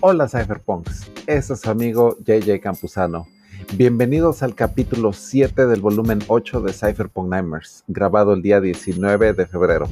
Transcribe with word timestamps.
Hola 0.00 0.28
Cypherpunks, 0.28 1.10
este 1.26 1.54
es 1.54 1.66
amigo 1.66 2.16
JJ 2.24 2.60
Campuzano. 2.60 3.26
Bienvenidos 3.74 4.44
al 4.44 4.54
capítulo 4.54 5.12
7 5.12 5.66
del 5.66 5.80
volumen 5.80 6.20
8 6.28 6.60
de 6.60 6.72
Cypherpunk 6.72 7.28
Nightmares, 7.28 7.82
grabado 7.88 8.32
el 8.32 8.40
día 8.40 8.60
19 8.60 9.32
de 9.32 9.44
febrero. 9.44 9.88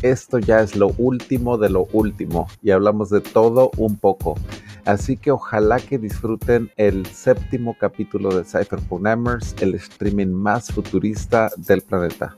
Esto 0.00 0.38
ya 0.38 0.60
es 0.60 0.76
lo 0.76 0.94
último 0.96 1.58
de 1.58 1.68
lo 1.68 1.84
último 1.92 2.48
y 2.62 2.70
hablamos 2.70 3.10
de 3.10 3.20
todo 3.20 3.70
un 3.76 3.98
poco. 3.98 4.34
Así 4.86 5.18
que 5.18 5.30
ojalá 5.30 5.78
que 5.78 5.98
disfruten 5.98 6.70
el 6.78 7.04
séptimo 7.04 7.76
capítulo 7.78 8.34
de 8.34 8.44
Cypherpunk 8.44 9.02
Nightmares, 9.02 9.54
el 9.60 9.74
streaming 9.74 10.28
más 10.28 10.72
futurista 10.72 11.50
del 11.58 11.82
planeta. 11.82 12.34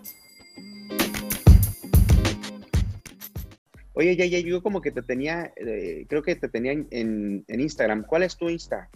Oye, 3.98 4.14
ya, 4.14 4.26
ya, 4.26 4.38
yo 4.40 4.62
como 4.62 4.82
que 4.82 4.92
te 4.92 5.00
tenía, 5.00 5.54
eh, 5.56 6.04
creo 6.06 6.22
que 6.22 6.36
te 6.36 6.50
tenía 6.50 6.72
en, 6.72 7.44
Instagram. 7.48 8.04
¿Cuál 8.04 8.24
es 8.24 8.36
tu 8.36 8.50
Insta? 8.50 8.90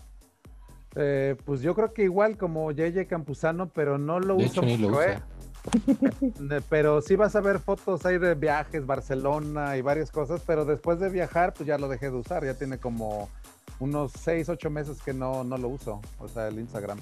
Eh, 0.94 1.36
pues 1.46 1.62
yo 1.62 1.74
creo 1.74 1.94
que 1.94 2.02
igual 2.02 2.36
como 2.36 2.70
JJ 2.70 3.06
Campuzano, 3.06 3.70
pero 3.70 3.96
no 3.96 4.20
lo 4.20 4.36
uso 4.36 4.60
mucho, 4.60 5.02
¿eh? 5.02 5.18
pero 6.68 7.00
sí 7.00 7.16
vas 7.16 7.34
a 7.34 7.40
ver 7.40 7.60
fotos 7.60 8.04
ahí 8.04 8.18
de 8.18 8.34
viajes, 8.34 8.84
Barcelona 8.84 9.78
y 9.78 9.80
varias 9.80 10.10
cosas, 10.10 10.42
pero 10.46 10.66
después 10.66 11.00
de 11.00 11.08
viajar, 11.08 11.54
pues 11.54 11.66
ya 11.66 11.78
lo 11.78 11.88
dejé 11.88 12.10
de 12.10 12.16
usar. 12.16 12.44
Ya 12.44 12.52
tiene 12.52 12.76
como 12.76 13.30
unos 13.78 14.12
6, 14.20 14.50
8 14.50 14.68
meses 14.68 15.00
que 15.00 15.14
no, 15.14 15.44
no 15.44 15.56
lo 15.56 15.68
uso, 15.68 16.02
o 16.18 16.28
sea, 16.28 16.48
el 16.48 16.58
Instagram. 16.58 16.98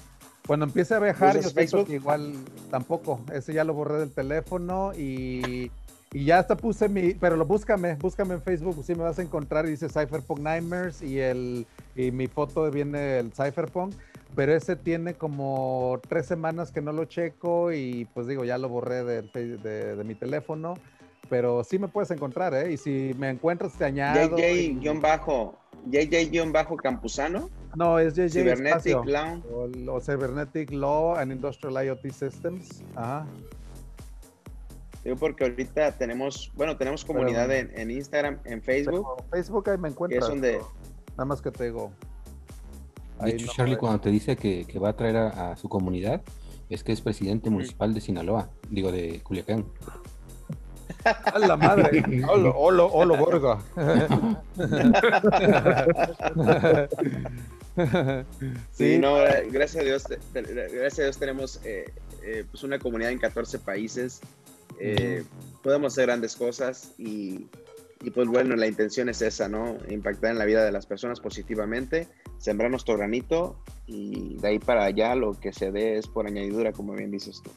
Cuando 0.47 0.65
empiece 0.65 0.95
a 0.95 0.99
viajar, 0.99 1.37
yo 1.37 1.49
Facebook? 1.49 1.89
igual 1.89 2.33
tampoco. 2.71 3.19
Ese 3.33 3.53
ya 3.53 3.65
lo 3.65 3.73
borré 3.73 3.99
del 3.99 4.11
teléfono 4.13 4.93
y 4.97 5.69
y 6.11 6.25
ya 6.25 6.39
hasta 6.39 6.57
puse 6.57 6.89
mi, 6.89 7.13
pero 7.13 7.35
lo 7.35 7.45
búscame, 7.45 7.95
búscame 7.95 8.33
en 8.33 8.41
Facebook, 8.41 8.83
si 8.83 8.95
me 8.95 9.03
vas 9.03 9.19
a 9.19 9.21
encontrar 9.21 9.65
y 9.67 9.71
dice 9.71 9.89
Cypherpunk 9.89 10.39
Nightmares 10.39 11.01
y 11.03 11.19
el 11.19 11.67
y 11.95 12.11
mi 12.11 12.27
foto 12.27 12.69
viene 12.71 13.19
el 13.19 13.31
Cypherpunk, 13.31 13.93
pero 14.35 14.55
ese 14.55 14.75
tiene 14.75 15.13
como 15.13 15.99
tres 16.07 16.25
semanas 16.25 16.71
que 16.71 16.81
no 16.81 16.93
lo 16.93 17.05
checo 17.05 17.71
y 17.71 18.07
pues 18.13 18.25
digo, 18.25 18.43
ya 18.43 18.57
lo 18.57 18.69
borré 18.69 19.03
de, 19.03 19.21
de, 19.21 20.03
mi 20.03 20.15
teléfono, 20.15 20.73
pero 21.29 21.63
sí 21.63 21.77
me 21.77 21.87
puedes 21.87 22.09
encontrar, 22.09 22.55
¿eh? 22.55 22.71
Y 22.71 22.77
si 22.77 23.13
me 23.19 23.29
encuentras 23.29 23.73
te 23.73 23.85
añado. 23.85 24.35
JJ-bajo, 24.35 25.55
JJ-campusano. 25.91 27.49
No, 27.75 27.99
es 27.99 28.15
JJ 28.15 28.29
Cybernetic 28.31 29.05
Law. 29.05 29.43
O, 29.87 30.01
Cybernetic 30.01 30.71
Law 30.71 31.17
and 31.17 31.31
Industrial 31.31 31.85
IoT 31.85 32.11
Systems. 32.11 32.83
Ajá. 32.95 33.27
Digo 35.09 35.17
porque 35.17 35.45
ahorita 35.45 35.93
tenemos, 35.93 36.51
bueno, 36.53 36.77
tenemos 36.77 37.03
comunidad 37.03 37.51
en, 37.51 37.89
Instagram, 37.89 38.37
en 38.45 38.61
Facebook. 38.61 39.07
Facebook 39.31 39.67
ahí 39.71 39.79
me 39.79 39.89
encuentro. 39.89 40.19
es 40.19 40.27
donde... 40.27 40.59
Nada 41.13 41.25
más 41.25 41.41
que 41.41 41.49
te 41.49 41.63
digo. 41.63 41.91
De 43.19 43.31
hecho, 43.31 43.47
Charlie, 43.51 43.75
cuando 43.75 44.01
te 44.01 44.11
dice 44.11 44.35
que, 44.35 44.67
va 44.77 44.89
a 44.89 44.95
traer 44.95 45.17
a, 45.17 45.57
su 45.57 45.67
comunidad, 45.67 46.21
es 46.69 46.83
que 46.83 46.91
es 46.91 47.01
presidente 47.01 47.49
municipal 47.49 47.91
de 47.91 48.01
Sinaloa, 48.01 48.51
digo, 48.69 48.91
de 48.91 49.19
Culiacán. 49.21 49.65
¡A 51.03 51.39
la 51.39 51.57
madre! 51.57 52.03
¡Holo, 52.29 52.55
holo, 52.55 52.85
holo, 52.85 53.17
borga! 53.17 53.57
sí, 58.73 58.99
no, 58.99 59.25
eh, 59.25 59.47
gracias 59.49 59.81
a 59.81 59.85
Dios, 59.85 60.03
gracias 60.33 60.99
a 60.99 61.01
Dios 61.01 61.17
tenemos 61.17 61.59
eh, 61.63 61.91
eh, 62.23 62.45
pues 62.51 62.63
una 62.63 62.77
comunidad 62.77 63.11
en 63.11 63.17
14 63.17 63.57
países 63.57 64.21
eh, 64.79 65.23
podemos 65.61 65.93
hacer 65.93 66.07
grandes 66.07 66.35
cosas 66.35 66.93
y, 66.97 67.47
pues 68.13 68.27
bueno, 68.27 68.55
la 68.55 68.67
intención 68.67 69.09
es 69.09 69.21
esa, 69.21 69.49
¿no? 69.49 69.77
Impactar 69.89 70.31
en 70.31 70.37
la 70.37 70.45
vida 70.45 70.63
de 70.63 70.71
las 70.71 70.85
personas 70.85 71.19
positivamente, 71.19 72.07
sembrar 72.37 72.71
nuestro 72.71 72.97
granito 72.97 73.57
y 73.85 74.37
de 74.37 74.47
ahí 74.47 74.59
para 74.59 74.85
allá 74.85 75.15
lo 75.15 75.39
que 75.39 75.51
se 75.51 75.71
dé 75.71 75.97
es 75.97 76.07
por 76.07 76.27
añadidura, 76.27 76.71
como 76.71 76.93
bien 76.93 77.11
dices 77.11 77.41
tú. 77.43 77.51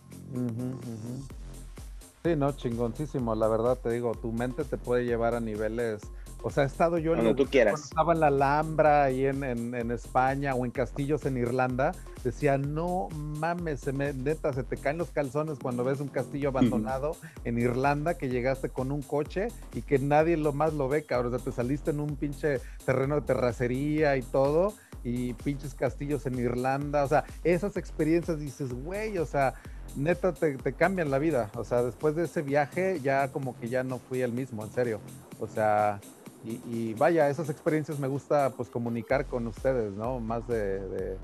Sí, 2.25 2.37
no, 2.37 2.53
chingoncísimo, 2.53 3.35
la 3.35 3.49
verdad 3.49 3.79
te 3.79 3.91
digo, 3.91 4.13
tu 4.15 4.33
mente 4.33 4.65
te 4.65 4.77
puede 4.77 5.05
llevar 5.05 5.35
a 5.35 5.41
niveles 5.41 6.03
o 6.43 6.51
sea, 6.51 6.65
he 6.65 6.67
estado 6.67 6.99
yo 6.99 7.15
en, 7.15 7.35
tú 7.37 7.47
quieras. 7.47 7.85
estaba 7.85 8.13
en 8.13 8.21
la 8.21 8.27
Alhambra 8.29 9.05
ahí 9.05 9.27
en, 9.27 9.45
en, 9.45 9.91
España 9.91 10.55
o 10.55 10.65
en 10.65 10.71
castillos 10.71 11.25
en 11.25 11.37
Irlanda, 11.37 11.93
decía, 12.25 12.59
no 12.59 13.09
mames, 13.11 13.81
se 13.81 13.93
me, 13.93 14.13
neta, 14.13 14.53
se 14.53 14.63
te 14.65 14.77
caen 14.77 14.99
los 14.99 15.11
calzones 15.11 15.59
cuando 15.59 15.85
ves 15.85 16.01
un 16.01 16.09
castillo 16.09 16.49
abandonado 16.49 17.17
en 17.45 17.59
Irlanda 17.59 18.15
que 18.15 18.29
llegaste 18.29 18.69
con 18.69 18.93
un 18.93 19.03
coche 19.03 19.49
y 19.75 19.83
que 19.83 19.99
nadie 19.99 20.37
lo 20.37 20.53
más 20.53 20.73
lo 20.73 20.89
ve, 20.89 21.05
cabrón. 21.05 21.35
O 21.35 21.39
sea, 21.39 21.45
te 21.45 21.53
saliste 21.53 21.91
en 21.91 22.01
un 22.01 22.17
pinche 22.17 22.61
terreno 22.85 23.17
de 23.17 23.23
terracería 23.23 24.17
y 24.17 24.23
todo 24.23 24.75
y 25.05 25.35
pinches 25.35 25.75
castillos 25.75 26.27
en 26.27 26.39
Irlanda. 26.39 27.05
O 27.05 27.09
sea, 27.09 27.25
esas 27.45 27.77
experiencias 27.77 28.39
dices, 28.39 28.73
güey, 28.73 29.19
o 29.19 29.27
sea, 29.27 29.55
neta 29.97 30.33
te, 30.33 30.57
te, 30.57 30.73
cambian 30.73 31.11
la 31.11 31.19
vida. 31.19 31.51
O 31.57 31.65
sea, 31.65 31.83
después 31.83 32.15
de 32.15 32.25
ese 32.25 32.43
viaje 32.43 33.01
ya 33.03 33.29
como 33.29 33.59
que 33.59 33.69
ya 33.69 33.83
no 33.83 33.99
fui 33.99 34.23
el 34.23 34.33
mismo, 34.33 34.65
en 34.65 34.73
serio. 34.73 35.01
O 35.41 35.47
sea, 35.47 36.01
y, 36.45 36.95
vaya, 36.95 37.29
esas 37.29 37.49
experiencias 37.51 38.01
me 38.01 38.09
gusta 38.09 38.51
pues 38.57 38.69
comunicar 38.69 39.27
con 39.27 39.47
ustedes, 39.47 39.93
¿no? 39.93 40.19
Más 40.19 40.47
de, 40.49 41.17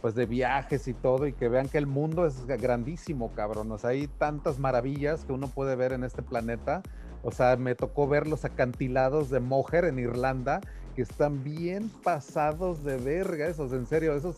pues 0.00 0.14
de 0.14 0.24
viajes 0.24 0.88
y 0.88 0.94
todo 0.94 1.26
y 1.26 1.34
que 1.34 1.48
vean 1.48 1.68
que 1.68 1.76
el 1.76 1.86
mundo 1.86 2.26
es 2.26 2.46
grandísimo, 2.46 3.32
cabrón. 3.34 3.70
O 3.70 3.78
sea, 3.78 3.90
hay 3.90 4.06
tantas 4.06 4.58
maravillas 4.58 5.24
que 5.24 5.32
uno 5.32 5.48
puede 5.48 5.76
ver 5.76 5.92
en 5.92 6.04
este 6.04 6.22
planeta. 6.22 6.82
O 7.22 7.30
sea, 7.30 7.56
me 7.56 7.74
tocó 7.74 8.08
ver 8.08 8.26
los 8.26 8.44
acantilados 8.44 9.28
de 9.28 9.40
Moher 9.40 9.84
en 9.84 9.98
Irlanda 9.98 10.60
que 10.94 11.02
están 11.02 11.42
bien 11.42 11.90
pasados 12.02 12.84
de 12.84 12.96
verga, 12.96 13.46
esos, 13.46 13.72
en 13.72 13.86
serio, 13.86 14.14
esos 14.14 14.36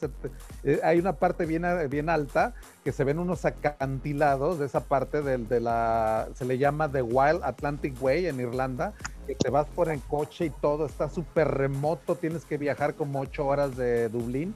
eh, 0.62 0.80
hay 0.82 0.98
una 0.98 1.14
parte 1.14 1.46
bien, 1.46 1.64
bien 1.90 2.08
alta 2.08 2.54
que 2.84 2.92
se 2.92 3.04
ven 3.04 3.18
unos 3.18 3.44
acantilados 3.44 4.58
de 4.58 4.66
esa 4.66 4.80
parte 4.80 5.22
del, 5.22 5.48
de 5.48 5.60
la, 5.60 6.28
se 6.34 6.44
le 6.44 6.58
llama 6.58 6.90
The 6.90 7.02
Wild 7.02 7.42
Atlantic 7.42 8.00
Way 8.00 8.26
en 8.26 8.40
Irlanda, 8.40 8.92
que 9.26 9.34
te 9.34 9.50
vas 9.50 9.66
por 9.68 9.88
en 9.88 10.00
coche 10.00 10.46
y 10.46 10.50
todo, 10.50 10.86
está 10.86 11.08
súper 11.08 11.48
remoto, 11.48 12.14
tienes 12.14 12.44
que 12.44 12.58
viajar 12.58 12.94
como 12.94 13.20
ocho 13.20 13.46
horas 13.46 13.76
de 13.76 14.08
Dublín. 14.08 14.54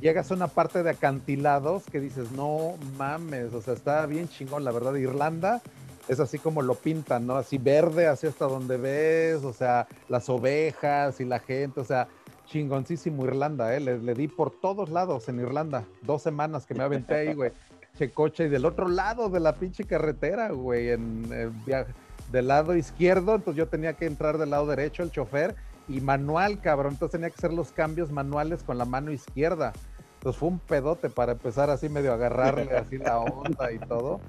Llegas 0.00 0.30
a 0.30 0.34
una 0.34 0.48
parte 0.48 0.82
de 0.82 0.90
acantilados 0.90 1.84
que 1.84 2.00
dices, 2.00 2.30
no 2.32 2.74
mames, 2.96 3.52
o 3.52 3.60
sea, 3.60 3.74
está 3.74 4.06
bien 4.06 4.28
chingón, 4.28 4.62
la 4.62 4.70
verdad. 4.70 4.94
Irlanda 4.94 5.60
es 6.08 6.20
así 6.20 6.38
como 6.38 6.62
lo 6.62 6.74
pintan, 6.74 7.26
¿no? 7.26 7.36
Así 7.36 7.58
verde, 7.58 8.06
así 8.06 8.26
hasta 8.26 8.46
donde 8.46 8.76
ves, 8.76 9.44
o 9.44 9.52
sea, 9.52 9.86
las 10.08 10.28
ovejas 10.28 11.20
y 11.20 11.24
la 11.24 11.38
gente, 11.38 11.80
o 11.80 11.84
sea, 11.84 12.08
chingoncísimo 12.46 13.24
Irlanda, 13.24 13.74
¿eh? 13.76 13.80
Le, 13.80 14.14
di 14.14 14.26
por 14.26 14.50
todos 14.50 14.88
lados 14.88 15.28
en 15.28 15.40
Irlanda, 15.40 15.84
dos 16.02 16.22
semanas 16.22 16.66
que 16.66 16.74
me 16.74 16.82
aventé 16.82 17.14
ahí, 17.14 17.34
güey. 17.34 17.52
Che 17.98 18.10
coche 18.10 18.44
y 18.44 18.48
del 18.48 18.64
otro 18.64 18.88
lado 18.88 19.28
de 19.28 19.40
la 19.40 19.54
pinche 19.54 19.82
carretera, 19.82 20.50
güey, 20.50 20.90
en 20.90 21.54
viaje 21.66 21.92
del 22.30 22.48
lado 22.48 22.76
izquierdo, 22.76 23.34
entonces 23.34 23.56
yo 23.56 23.68
tenía 23.68 23.94
que 23.94 24.06
entrar 24.06 24.38
del 24.38 24.50
lado 24.50 24.66
derecho, 24.66 25.02
el 25.02 25.10
chofer, 25.10 25.56
y 25.88 26.00
manual, 26.00 26.60
cabrón, 26.60 26.92
entonces 26.92 27.12
tenía 27.12 27.30
que 27.30 27.36
hacer 27.36 27.52
los 27.52 27.72
cambios 27.72 28.12
manuales 28.12 28.62
con 28.62 28.76
la 28.78 28.84
mano 28.84 29.10
izquierda. 29.10 29.72
Entonces 30.18 30.38
fue 30.38 30.48
un 30.48 30.58
pedote 30.58 31.08
para 31.08 31.32
empezar 31.32 31.70
así 31.70 31.88
medio 31.88 32.12
agarrarle 32.12 32.76
así 32.76 32.98
la 32.98 33.18
onda 33.18 33.72
y 33.72 33.78
todo. 33.78 34.20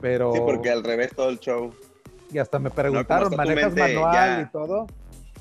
Pero... 0.00 0.32
Sí, 0.32 0.40
porque 0.44 0.70
al 0.70 0.84
revés 0.84 1.14
todo 1.14 1.28
el 1.30 1.38
show. 1.40 1.72
Y 2.32 2.38
hasta 2.38 2.58
me 2.58 2.70
preguntaron, 2.70 3.34
¿manejas 3.36 3.74
manual 3.74 4.42
y 4.42 4.52
todo? 4.52 4.86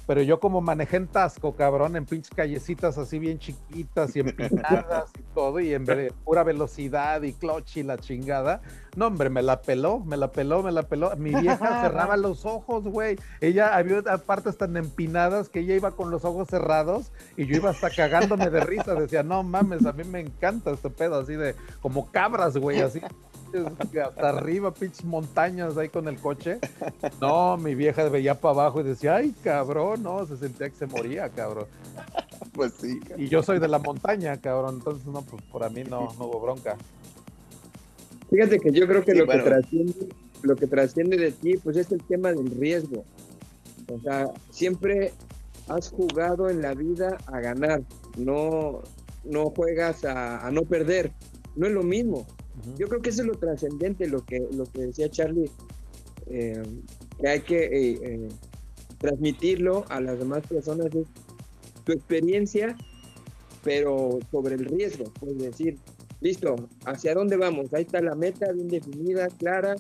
pero 0.10 0.24
yo 0.24 0.40
como 0.40 0.60
manejé 0.60 0.98
en 0.98 1.06
Tasco, 1.06 1.56
cabrón, 1.56 1.96
en 1.96 2.04
pinches 2.04 2.34
callecitas 2.36 2.98
así 2.98 3.20
bien 3.20 3.38
chiquitas 3.38 4.16
y 4.16 4.20
empinadas 4.22 5.12
y 5.20 5.22
todo, 5.36 5.60
y 5.60 5.72
en 5.76 5.86
pura 6.26 6.44
velocidad 6.44 7.22
y 7.22 7.32
clutch 7.34 7.78
y 7.78 7.84
la 7.84 7.96
chingada. 8.00 8.60
No, 8.96 9.06
hombre, 9.06 9.30
me 9.30 9.44
la 9.44 9.62
peló, 9.62 10.00
me 10.00 10.18
la 10.18 10.32
peló, 10.32 10.64
me 10.64 10.72
la 10.72 10.82
peló. 10.82 11.16
Mi 11.16 11.30
vieja 11.36 11.82
cerraba 11.84 12.18
los 12.18 12.44
ojos, 12.48 12.86
güey. 12.86 13.20
Ella 13.40 13.76
había 13.76 14.02
partes 14.26 14.58
tan 14.58 14.76
empinadas 14.78 15.48
que 15.48 15.60
ella 15.60 15.76
iba 15.76 15.92
con 15.92 16.10
los 16.10 16.26
ojos 16.26 16.48
cerrados 16.48 17.12
y 17.38 17.46
yo 17.46 17.58
iba 17.58 17.70
hasta 17.70 17.92
cagándome 17.92 18.50
de 18.50 18.62
risa. 18.62 18.96
Decía, 18.96 19.22
no 19.22 19.44
mames, 19.44 19.86
a 19.86 19.94
mí 19.94 20.04
me 20.06 20.22
encanta 20.22 20.72
este 20.72 20.90
pedo 20.90 21.20
así 21.20 21.36
de 21.36 21.54
como 21.82 22.12
cabras, 22.12 22.58
güey, 22.58 22.82
así 22.82 23.00
hasta 24.04 24.30
arriba, 24.30 24.74
pinches 24.74 25.06
montañas 25.06 25.78
ahí 25.78 25.90
con 25.90 26.08
el 26.08 26.20
coche. 26.20 26.60
No, 27.22 27.58
mi 27.58 27.76
vieja 27.76 28.08
veía 28.10 28.40
para 28.40 28.54
abajo 28.54 28.82
y 28.82 28.84
decía, 28.84 29.16
ay, 29.16 29.34
cabrón, 29.44 30.04
no, 30.04 30.26
se 30.26 30.38
sentía 30.38 30.70
que 30.70 30.76
se 30.76 30.86
moría, 30.86 31.30
cabrón. 31.30 31.66
Pues 32.54 32.74
sí. 32.74 33.00
Y 33.18 33.28
yo 33.28 33.44
soy 33.44 33.60
de 33.60 33.68
la 33.68 33.80
montaña, 33.80 34.38
cabrón, 34.38 34.76
entonces 34.76 35.06
no, 35.06 35.22
pues 35.22 35.42
por 35.44 35.70
mí 35.72 35.84
no, 35.84 36.14
no 36.18 36.26
hubo 36.26 36.40
bronca. 36.40 36.78
Fíjate 38.30 38.60
que 38.60 38.72
yo 38.72 38.88
creo 38.88 39.04
que 39.04 39.16
lo 39.16 39.28
que 39.28 39.40
trasciende, 39.40 40.10
lo 40.44 40.56
que 40.56 40.68
trasciende 40.68 41.18
de 41.18 41.32
ti, 41.32 41.58
pues 41.58 41.78
es 41.78 41.92
el 41.92 42.04
tema 42.04 42.32
del 42.32 42.52
riesgo. 42.52 43.04
O 43.92 44.00
sea, 44.00 44.30
siempre 44.52 45.14
has 45.68 45.90
jugado 45.90 46.50
en 46.50 46.62
la 46.62 46.74
vida 46.74 47.18
a 47.28 47.40
ganar, 47.40 47.82
no, 48.18 48.82
no 49.24 49.50
juegas 49.50 50.06
a, 50.06 50.46
a 50.46 50.52
no 50.52 50.64
perder. 50.64 51.12
No 51.56 51.68
es 51.68 51.74
lo 51.74 51.84
mismo. 51.84 52.28
Yo 52.78 52.88
creo 52.88 53.02
que 53.02 53.10
eso 53.10 53.22
es 53.22 53.28
lo 53.28 53.36
trascendente, 53.36 54.08
lo 54.08 54.26
que, 54.26 54.48
lo 54.52 54.66
que 54.66 54.88
decía 54.88 55.10
Charlie, 55.10 55.50
eh, 56.28 56.64
que 57.20 57.28
hay 57.28 57.42
que 57.42 57.64
eh, 57.66 58.00
eh, 58.02 58.30
transmitirlo 58.98 59.86
a 59.90 60.00
las 60.02 60.20
demás 60.20 60.46
personas, 60.48 60.88
es 60.88 61.08
tu 61.84 61.92
experiencia, 61.92 62.78
pero 63.64 64.20
sobre 64.32 64.56
el 64.56 64.66
riesgo, 64.66 65.06
es 65.26 65.38
decir, 65.38 65.78
listo, 66.22 66.56
¿hacia 66.86 67.14
dónde 67.14 67.38
vamos? 67.38 67.74
Ahí 67.74 67.84
está 67.84 68.02
la 68.02 68.16
meta 68.16 68.52
bien 68.52 68.68
definida, 68.68 69.28
clara, 69.28 69.76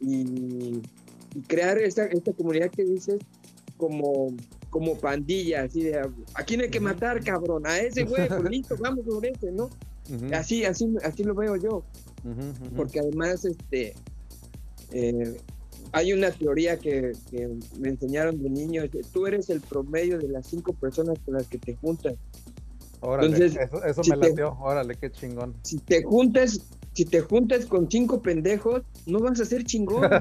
y, 0.00 0.80
crear 1.48 1.78
esta, 1.78 2.06
esta 2.06 2.32
comunidad 2.32 2.70
que 2.70 2.84
dices 2.84 3.18
como, 3.76 4.36
como 4.70 4.96
pandilla, 4.98 5.62
así 5.62 5.82
de, 5.82 5.98
¿a 5.98 6.44
quién 6.44 6.60
hay 6.60 6.70
que 6.70 6.78
matar, 6.78 7.22
cabrón? 7.24 7.66
A 7.66 7.78
ese 7.78 8.04
güey, 8.04 8.28
pues 8.28 8.44
listo, 8.44 8.76
vamos 8.80 9.04
sobre 9.04 9.30
ese, 9.30 9.50
¿no? 9.50 9.68
Así, 10.32 10.64
así, 10.64 10.94
así 11.02 11.24
lo 11.24 11.34
veo 11.34 11.56
yo. 11.56 11.82
Porque 12.76 13.00
además, 13.00 13.44
este, 13.44 13.94
eh, 14.92 15.36
hay 15.92 16.12
una 16.12 16.30
teoría 16.30 16.78
que, 16.78 17.12
me 17.78 17.88
enseñaron 17.88 18.42
de 18.42 18.50
niño, 18.50 18.82
tú 19.12 19.26
eres 19.26 19.50
el 19.50 19.60
promedio 19.60 20.18
de 20.18 20.28
las 20.28 20.46
cinco 20.46 20.72
personas 20.72 21.18
con 21.24 21.34
las 21.34 21.46
que 21.46 21.58
te 21.58 21.76
juntas. 21.76 22.14
Órale, 23.00 23.46
eso, 23.46 24.02
me 24.08 24.16
latió, 24.16 24.56
órale, 24.60 24.96
qué 24.96 25.10
chingón. 25.10 25.54
Si 25.62 25.78
te 25.78 26.02
juntas 26.02 26.60
si 26.94 27.04
te 27.04 27.20
juntas 27.20 27.66
con 27.66 27.90
cinco 27.90 28.22
pendejos, 28.22 28.82
no 29.06 29.18
vas 29.18 29.40
a 29.40 29.44
ser 29.44 29.64
chingón. 29.64 30.04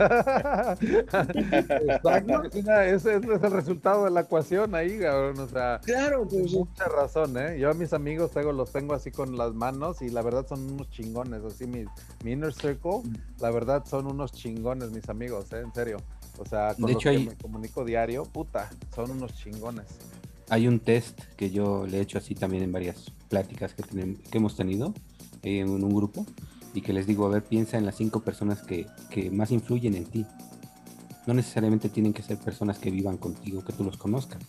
ese, 2.85 2.93
es 2.93 3.05
el 3.05 3.51
resultado 3.51 4.05
de 4.05 4.11
la 4.11 4.21
ecuación 4.21 4.73
ahí, 4.73 4.97
cabrón. 4.97 5.39
O 5.39 5.47
sea, 5.47 5.79
claro, 5.83 6.27
pues. 6.27 6.51
Mucha 6.51 6.85
razón, 6.85 7.37
¿eh? 7.37 7.59
Yo 7.59 7.69
a 7.69 7.73
mis 7.73 7.93
amigos 7.93 8.31
tengo, 8.31 8.51
los 8.51 8.71
tengo 8.71 8.95
así 8.95 9.11
con 9.11 9.37
las 9.37 9.53
manos 9.53 10.01
y 10.01 10.09
la 10.09 10.23
verdad 10.23 10.47
son 10.47 10.71
unos 10.71 10.89
chingones. 10.89 11.43
Así, 11.43 11.67
mi, 11.67 11.85
mi 12.23 12.31
inner 12.31 12.53
circle, 12.53 13.03
la 13.39 13.51
verdad 13.51 13.85
son 13.85 14.07
unos 14.07 14.31
chingones, 14.31 14.89
mis 14.91 15.07
amigos, 15.09 15.53
¿eh? 15.53 15.59
En 15.59 15.73
serio. 15.73 15.97
O 16.39 16.45
sea, 16.45 16.73
con 16.73 16.87
de 16.87 16.93
hecho, 16.93 17.13
me 17.13 17.37
comunico 17.37 17.85
diario, 17.85 18.23
puta, 18.23 18.71
son 18.95 19.11
unos 19.11 19.35
chingones. 19.35 19.85
Hay 20.49 20.67
un 20.67 20.79
test 20.79 21.21
que 21.37 21.51
yo 21.51 21.85
le 21.85 21.99
he 21.99 22.01
hecho 22.01 22.17
así 22.17 22.33
también 22.33 22.63
en 22.63 22.71
varias 22.71 23.11
pláticas 23.29 23.75
que, 23.75 23.83
que 23.83 24.37
hemos 24.37 24.55
tenido 24.55 24.93
en 25.43 25.69
un 25.69 25.93
grupo 25.93 26.25
y 26.73 26.81
que 26.81 26.93
les 26.93 27.05
digo, 27.05 27.25
a 27.25 27.29
ver, 27.29 27.43
piensa 27.43 27.77
en 27.77 27.85
las 27.85 27.95
cinco 27.95 28.21
personas 28.21 28.61
que, 28.61 28.87
más 29.31 29.51
influyen 29.51 29.95
en 29.95 30.05
ti. 30.05 30.25
No 31.27 31.33
necesariamente 31.33 31.89
tienen 31.89 32.13
que 32.13 32.23
ser 32.23 32.37
personas 32.37 32.79
que 32.79 32.91
vivan 32.91 33.17
contigo, 33.17 33.63
que 33.63 33.73
tú 33.73 33.83
los 33.83 33.97
conozcas. 33.97 34.41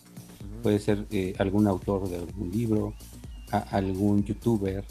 Puede 0.63 0.79
ser 0.79 1.05
eh, 1.11 1.33
algún 1.37 1.67
autor 1.67 2.09
de 2.09 2.17
algún 2.17 2.51
libro, 2.51 2.93
algún 3.51 4.23
youtuber, 4.23 4.83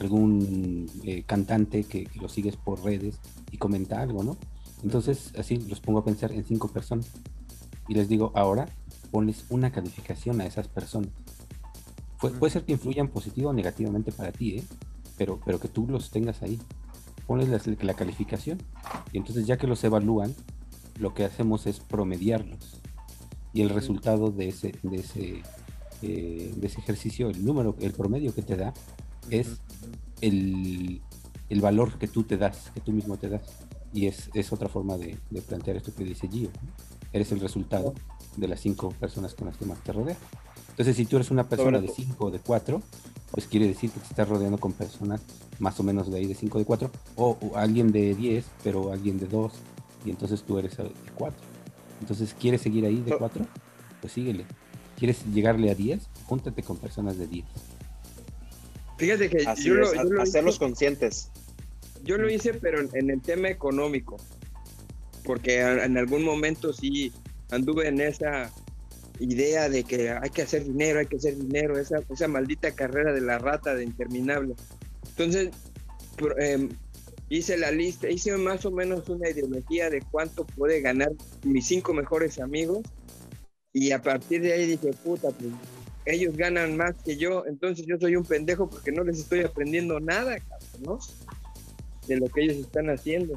algún 0.00 0.90
eh, 1.04 1.22
cantante 1.24 1.84
que, 1.84 2.08
lo 2.20 2.28
sigues 2.28 2.56
por 2.56 2.82
redes 2.84 3.20
y 3.50 3.58
comenta 3.58 4.00
algo, 4.00 4.24
¿no? 4.24 4.36
Entonces 4.82 5.32
así 5.38 5.58
los 5.58 5.80
pongo 5.80 6.00
a 6.00 6.04
pensar 6.04 6.32
en 6.32 6.44
cinco 6.44 6.68
personas 6.68 7.06
y 7.88 7.94
les 7.94 8.08
digo, 8.08 8.32
ahora 8.34 8.68
ponles 9.12 9.44
una 9.48 9.70
calificación 9.70 10.40
a 10.40 10.46
esas 10.46 10.66
personas. 10.66 11.10
puede 12.18 12.52
ser 12.52 12.64
que 12.64 12.72
influyan 12.72 13.08
positivo 13.08 13.50
o 13.50 13.52
negativamente 13.52 14.10
para 14.10 14.32
ti, 14.32 14.58
¿eh? 14.58 14.64
Pero, 15.16 15.40
pero 15.44 15.60
que 15.60 15.68
tú 15.68 15.86
los 15.88 16.10
tengas 16.10 16.42
ahí. 16.42 16.58
Pones 17.26 17.48
la, 17.48 17.94
calificación 17.94 18.58
y 19.12 19.18
entonces 19.18 19.46
ya 19.46 19.56
que 19.56 19.66
los 19.66 19.82
evalúan, 19.84 20.34
lo 20.98 21.14
que 21.14 21.24
hacemos 21.24 21.66
es 21.66 21.80
promediarlos. 21.80 22.80
Y 23.54 23.62
el 23.62 23.70
resultado 23.70 24.30
de 24.30 24.48
ese, 24.48 24.74
de 24.82 24.96
ese, 24.96 25.42
eh, 26.02 26.54
de 26.56 26.66
ese 26.66 26.80
ejercicio, 26.80 27.30
el 27.30 27.44
número, 27.44 27.76
el 27.80 27.92
promedio 27.92 28.34
que 28.34 28.42
te 28.42 28.56
da, 28.56 28.74
es 29.30 29.60
el, 30.20 31.00
el, 31.48 31.60
valor 31.60 31.98
que 31.98 32.08
tú 32.08 32.24
te 32.24 32.36
das, 32.36 32.70
que 32.74 32.80
tú 32.80 32.92
mismo 32.92 33.16
te 33.16 33.28
das. 33.28 33.42
Y 33.94 34.06
es, 34.06 34.30
es 34.34 34.52
otra 34.52 34.68
forma 34.68 34.96
de, 34.96 35.18
plantear 35.46 35.76
esto 35.76 35.94
que 35.94 36.04
dice 36.04 36.28
Gio. 36.28 36.50
Eres 37.12 37.30
el 37.32 37.40
resultado 37.40 37.94
de 38.36 38.48
las 38.48 38.60
cinco 38.60 38.90
personas 38.98 39.34
con 39.34 39.46
las 39.46 39.56
que 39.56 39.66
más 39.66 39.82
te 39.84 39.92
rodeas. 39.92 40.18
Entonces, 40.70 40.96
si 40.96 41.04
tú 41.04 41.16
eres 41.16 41.30
una 41.30 41.48
persona 41.48 41.80
de 41.80 41.88
cinco 41.88 42.26
o 42.26 42.30
de 42.30 42.38
cuatro, 42.38 42.82
pues 43.32 43.46
quiere 43.46 43.66
decir 43.66 43.90
que 43.90 43.98
te 43.98 44.06
estás 44.06 44.28
rodeando 44.28 44.58
con 44.58 44.72
personas 44.72 45.22
más 45.58 45.80
o 45.80 45.82
menos 45.82 46.10
de 46.10 46.18
ahí 46.18 46.26
de 46.26 46.34
5 46.34 46.58
de 46.58 46.64
4, 46.64 46.90
o, 47.16 47.38
alguien 47.56 47.90
de 47.90 48.14
10, 48.14 48.44
pero 48.62 48.92
alguien 48.92 49.18
de 49.18 49.26
2, 49.26 49.52
y 50.04 50.10
entonces 50.10 50.42
tú 50.42 50.58
eres 50.58 50.76
de 50.76 50.92
4. 51.14 51.36
Entonces, 52.00 52.34
¿quieres 52.38 52.60
seguir 52.60 52.84
ahí 52.84 53.00
de 53.00 53.16
4? 53.16 53.46
Pues 54.00 54.12
síguele. 54.12 54.44
¿Quieres 54.98 55.24
llegarle 55.32 55.70
a 55.70 55.74
10? 55.74 56.08
Júntate 56.26 56.62
con 56.62 56.76
personas 56.76 57.16
de 57.16 57.26
10. 57.26 57.44
Fíjate 58.98 59.30
que 59.30 59.44
yo, 59.62 59.74
lo, 59.74 60.20
hacerlos 60.20 60.58
conscientes. 60.58 61.30
Yo 62.04 62.18
lo 62.18 62.30
hice, 62.30 62.54
pero 62.54 62.80
en 62.92 63.10
el 63.10 63.22
tema 63.22 63.48
económico, 63.48 64.16
porque 65.24 65.60
en 65.60 65.96
algún 65.96 66.24
momento 66.24 66.72
sí 66.72 67.12
anduve 67.50 67.88
en 67.88 68.00
esa 68.00 68.50
idea 69.22 69.68
de 69.68 69.84
que 69.84 70.10
hay 70.10 70.30
que 70.30 70.42
hacer 70.42 70.64
dinero, 70.64 71.00
hay 71.00 71.06
que 71.06 71.16
hacer 71.16 71.36
dinero, 71.36 71.78
esa, 71.78 72.00
esa 72.10 72.28
maldita 72.28 72.72
carrera 72.72 73.12
de 73.12 73.20
la 73.20 73.38
rata 73.38 73.74
de 73.74 73.84
interminable. 73.84 74.54
Entonces, 75.10 75.50
em, 76.38 76.68
hice 77.28 77.56
la 77.56 77.70
lista, 77.70 78.10
hice 78.10 78.36
más 78.36 78.64
o 78.66 78.70
menos 78.70 79.08
una 79.08 79.28
ideología 79.28 79.90
de 79.90 80.02
cuánto 80.10 80.44
puede 80.44 80.80
ganar 80.80 81.12
mis 81.44 81.66
cinco 81.66 81.94
mejores 81.94 82.40
amigos 82.40 82.80
y 83.72 83.92
a 83.92 84.02
partir 84.02 84.42
de 84.42 84.52
ahí 84.52 84.66
dije, 84.66 84.92
puta, 85.02 85.30
pues 85.30 85.50
ellos 86.04 86.36
ganan 86.36 86.76
más 86.76 86.94
que 87.02 87.16
yo, 87.16 87.44
entonces 87.46 87.86
yo 87.86 87.96
soy 87.98 88.16
un 88.16 88.24
pendejo 88.24 88.68
porque 88.68 88.92
no 88.92 89.04
les 89.04 89.20
estoy 89.20 89.40
aprendiendo 89.40 90.00
nada, 90.00 90.36
¿no? 90.80 90.98
De 92.06 92.16
lo 92.16 92.26
que 92.26 92.42
ellos 92.42 92.56
están 92.56 92.90
haciendo. 92.90 93.34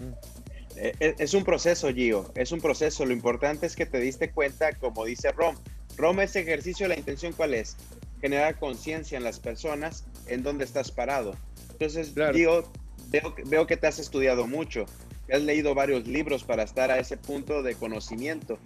Eh, 0.00 0.02
eh, 0.02 0.35
es 0.76 1.34
un 1.34 1.44
proceso, 1.44 1.92
Gio, 1.92 2.30
es 2.34 2.52
un 2.52 2.60
proceso. 2.60 3.04
Lo 3.04 3.12
importante 3.12 3.66
es 3.66 3.76
que 3.76 3.86
te 3.86 3.98
diste 3.98 4.30
cuenta, 4.30 4.72
como 4.74 5.04
dice 5.04 5.32
Rom. 5.32 5.56
Rom, 5.96 6.20
ese 6.20 6.40
ejercicio, 6.40 6.88
la 6.88 6.96
intención 6.96 7.32
cuál 7.32 7.54
es? 7.54 7.76
Generar 8.20 8.58
conciencia 8.58 9.16
en 9.16 9.24
las 9.24 9.40
personas 9.40 10.04
en 10.26 10.42
dónde 10.42 10.64
estás 10.64 10.90
parado. 10.90 11.34
Entonces, 11.72 12.12
Gio, 12.34 12.70
veo, 13.08 13.34
veo 13.46 13.66
que 13.66 13.76
te 13.76 13.86
has 13.86 13.98
estudiado 13.98 14.46
mucho, 14.46 14.86
que 15.26 15.34
has 15.34 15.42
leído 15.42 15.74
varios 15.74 16.06
libros 16.06 16.44
para 16.44 16.62
estar 16.62 16.90
a 16.90 16.98
ese 16.98 17.16
punto 17.16 17.62
de 17.62 17.74
conocimiento 17.74 18.58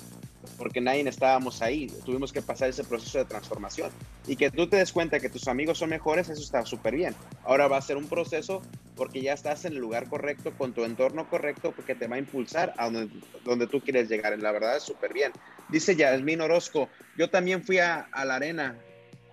porque 0.56 0.80
nadie 0.80 1.08
estábamos 1.08 1.62
ahí, 1.62 1.86
tuvimos 2.04 2.32
que 2.32 2.42
pasar 2.42 2.68
ese 2.68 2.84
proceso 2.84 3.18
de 3.18 3.24
transformación. 3.24 3.90
Y 4.26 4.36
que 4.36 4.50
tú 4.50 4.66
te 4.66 4.76
des 4.76 4.92
cuenta 4.92 5.20
que 5.20 5.28
tus 5.28 5.48
amigos 5.48 5.78
son 5.78 5.90
mejores, 5.90 6.28
eso 6.28 6.42
está 6.42 6.64
súper 6.64 6.94
bien. 6.94 7.14
Ahora 7.44 7.68
va 7.68 7.78
a 7.78 7.82
ser 7.82 7.96
un 7.96 8.06
proceso 8.08 8.62
porque 8.96 9.22
ya 9.22 9.32
estás 9.32 9.64
en 9.64 9.72
el 9.72 9.78
lugar 9.78 10.08
correcto, 10.08 10.52
con 10.56 10.72
tu 10.72 10.84
entorno 10.84 11.28
correcto, 11.28 11.72
porque 11.72 11.94
te 11.94 12.06
va 12.06 12.16
a 12.16 12.18
impulsar 12.18 12.74
a 12.76 12.90
donde, 12.90 13.08
donde 13.44 13.66
tú 13.66 13.80
quieres 13.80 14.08
llegar. 14.08 14.32
En 14.32 14.42
la 14.42 14.52
verdad 14.52 14.76
es 14.76 14.82
súper 14.82 15.12
bien. 15.12 15.32
Dice 15.70 15.96
Yasmin 15.96 16.40
Orozco, 16.40 16.88
yo 17.16 17.30
también 17.30 17.62
fui 17.62 17.78
a, 17.78 18.08
la 18.24 18.34
arena, 18.34 18.76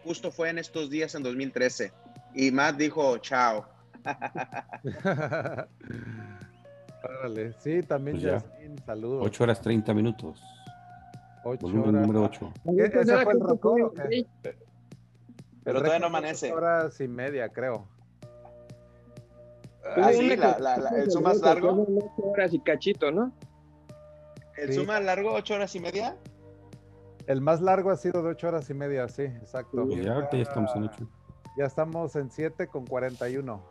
justo 0.04 0.32
fue 0.32 0.50
en 0.50 0.60
estos 0.60 0.90
días 0.90 1.16
en 1.16 1.24
2013. 1.24 1.92
Y 2.36 2.52
Matt 2.52 2.78
dijo, 2.78 3.18
chao. 3.20 3.68
Sí, 7.60 7.82
también 7.84 8.20
pues 8.20 8.44
saludos. 8.86 9.26
8 9.26 9.44
horas 9.44 9.62
30 9.62 9.94
minutos. 9.94 10.42
8 11.50 11.68
horas. 11.68 11.94
número 11.94 12.24
8. 12.24 12.54
¿Ese 12.78 13.24
fue 13.24 13.34
el 13.34 13.40
récord? 13.42 13.94
Pero 15.64 15.80
todavía 15.80 16.00
no 16.00 16.08
amanece. 16.08 16.52
horas 16.52 17.00
y 17.02 17.08
media, 17.08 17.50
creo. 17.50 17.88
Ah, 19.96 20.12
sí, 20.14 20.36
la, 20.36 20.58
la, 20.60 20.76
el 20.98 21.12
suma 21.12 21.30
más 21.30 21.42
largo. 21.42 21.86
8 22.18 22.24
horas 22.24 22.54
y 22.54 22.60
cachito, 22.60 23.12
¿no? 23.12 23.32
¿El 24.58 24.74
suma 24.74 25.00
largo, 25.00 25.34
8 25.34 25.54
horas 25.54 25.76
y 25.76 25.80
media? 25.80 26.18
El 27.28 27.42
más 27.42 27.62
largo 27.62 27.92
ha 27.92 27.98
sido 27.98 28.24
de 28.24 28.30
8 28.30 28.48
horas 28.48 28.70
y 28.70 28.74
media, 28.74 29.08
sí, 29.10 29.24
exacto. 29.24 29.86
Y 29.90 30.02
ya 30.02 30.14
ahorita 30.14 30.38
ya 30.38 30.44
estamos 30.44 30.76
en 30.76 30.84
8. 30.84 31.10
Ya 31.58 31.66
estamos 31.66 32.16
en 32.16 32.32
7 32.32 32.68
con 32.68 32.86
41. 32.86 33.64